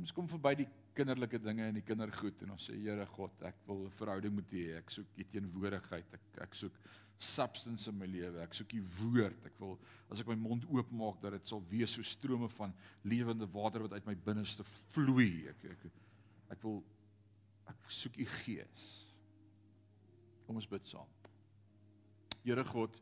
[0.00, 3.60] Ons kom verby die kinderlike dinge en die kindergoed en ons sê Here God, ek
[3.66, 4.78] wil 'n verhouding met U hê.
[4.78, 6.14] Ek soek U teenwoordigheid.
[6.14, 6.72] Ek ek soek
[7.18, 8.40] substance in my lewe.
[8.42, 9.36] Ek soek U woord.
[9.46, 9.78] Ek wil
[10.10, 12.74] as ek my mond oopmaak dat dit sal wees so strome van
[13.04, 15.46] lewende water wat uit my binneste vloei.
[15.48, 15.90] Ek ek
[16.50, 16.82] ek wil
[17.70, 18.88] ek soek U gees.
[20.46, 21.08] Kom ons bid saam.
[22.42, 22.96] Here God,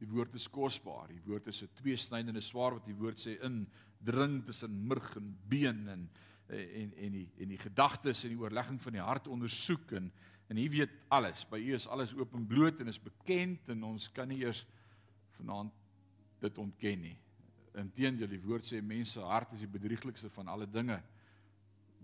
[0.00, 1.08] die woord is kosbaar.
[1.08, 3.66] Die woord is 'n tweesnydende swaard wat die woord sê in
[4.04, 6.10] dring tussen murg en been en
[6.48, 10.12] en en die en die gedagtes en die oorlegging van die hart ondersoek en
[10.46, 11.44] En U weet alles.
[11.48, 14.64] By U is alles oop en bloot en is bekend en ons kan nie eers
[15.38, 15.72] vanaand
[16.44, 17.16] dit ontken nie.
[17.80, 21.00] Inteendeel, die woord sê mense hart is die bedrieglikste van alle dinge.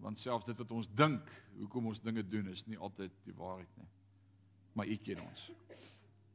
[0.00, 1.28] Want selfs dit wat ons dink,
[1.58, 3.88] hoekom ons dinge doen, is nie altyd die waarheid nie.
[4.72, 5.50] Maar U ken ons.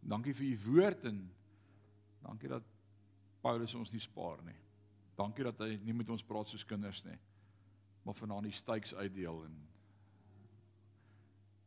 [0.05, 1.21] Dankie vir U woord en
[2.25, 2.65] dankie dat
[3.41, 4.57] Paulus ons nie spaar nie.
[5.17, 7.17] Dankie dat hy nie met ons praat soos kinders nie,
[8.03, 9.55] maar vanaand die stakes uitdeel en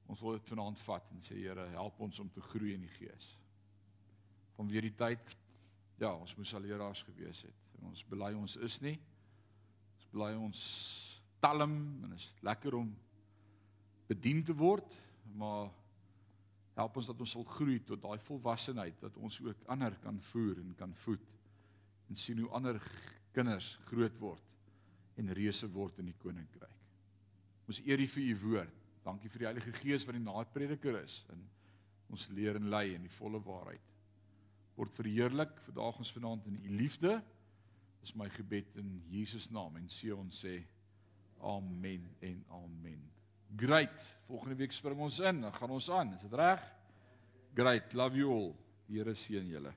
[0.09, 2.95] Ons wil dit vanaand vat en sê Here, help ons om te groei in die
[2.97, 3.29] Gees.
[4.57, 5.35] Van weer die tyd
[6.01, 7.67] ja, ons moes al leraars gewees het.
[7.79, 8.97] En ons bely ons is nie.
[9.99, 10.63] Ons bely ons
[11.41, 12.91] talm en is lekker om
[14.09, 14.95] bedien te word,
[15.37, 15.69] maar
[16.79, 20.61] help ons dat ons sal groei tot daai volwassenheid dat ons ook ander kan voer
[20.63, 21.25] en kan voed
[22.09, 22.79] en sien hoe ander
[23.35, 24.57] kinders groot word
[25.19, 26.75] en reuse word in die koninkryk.
[27.69, 28.77] Ons eer U vir U woord.
[29.05, 31.43] Dankie vir die Heilige Gees wat die naadprediker is en
[32.13, 33.85] ons leer en lei in die volle waarheid.
[34.79, 37.19] Word verheerlik vandag ons vanaand in u liefde.
[38.01, 40.61] Dis my gebed in Jesus naam en sê ons sê
[41.41, 43.11] amen en amen.
[43.57, 44.17] Great.
[44.27, 46.15] Volgende week spring ons in, dan gaan ons aan.
[46.15, 46.63] Is dit reg?
[47.55, 47.93] Great.
[47.93, 48.55] Love you all.
[48.87, 49.73] Die Here seën julle.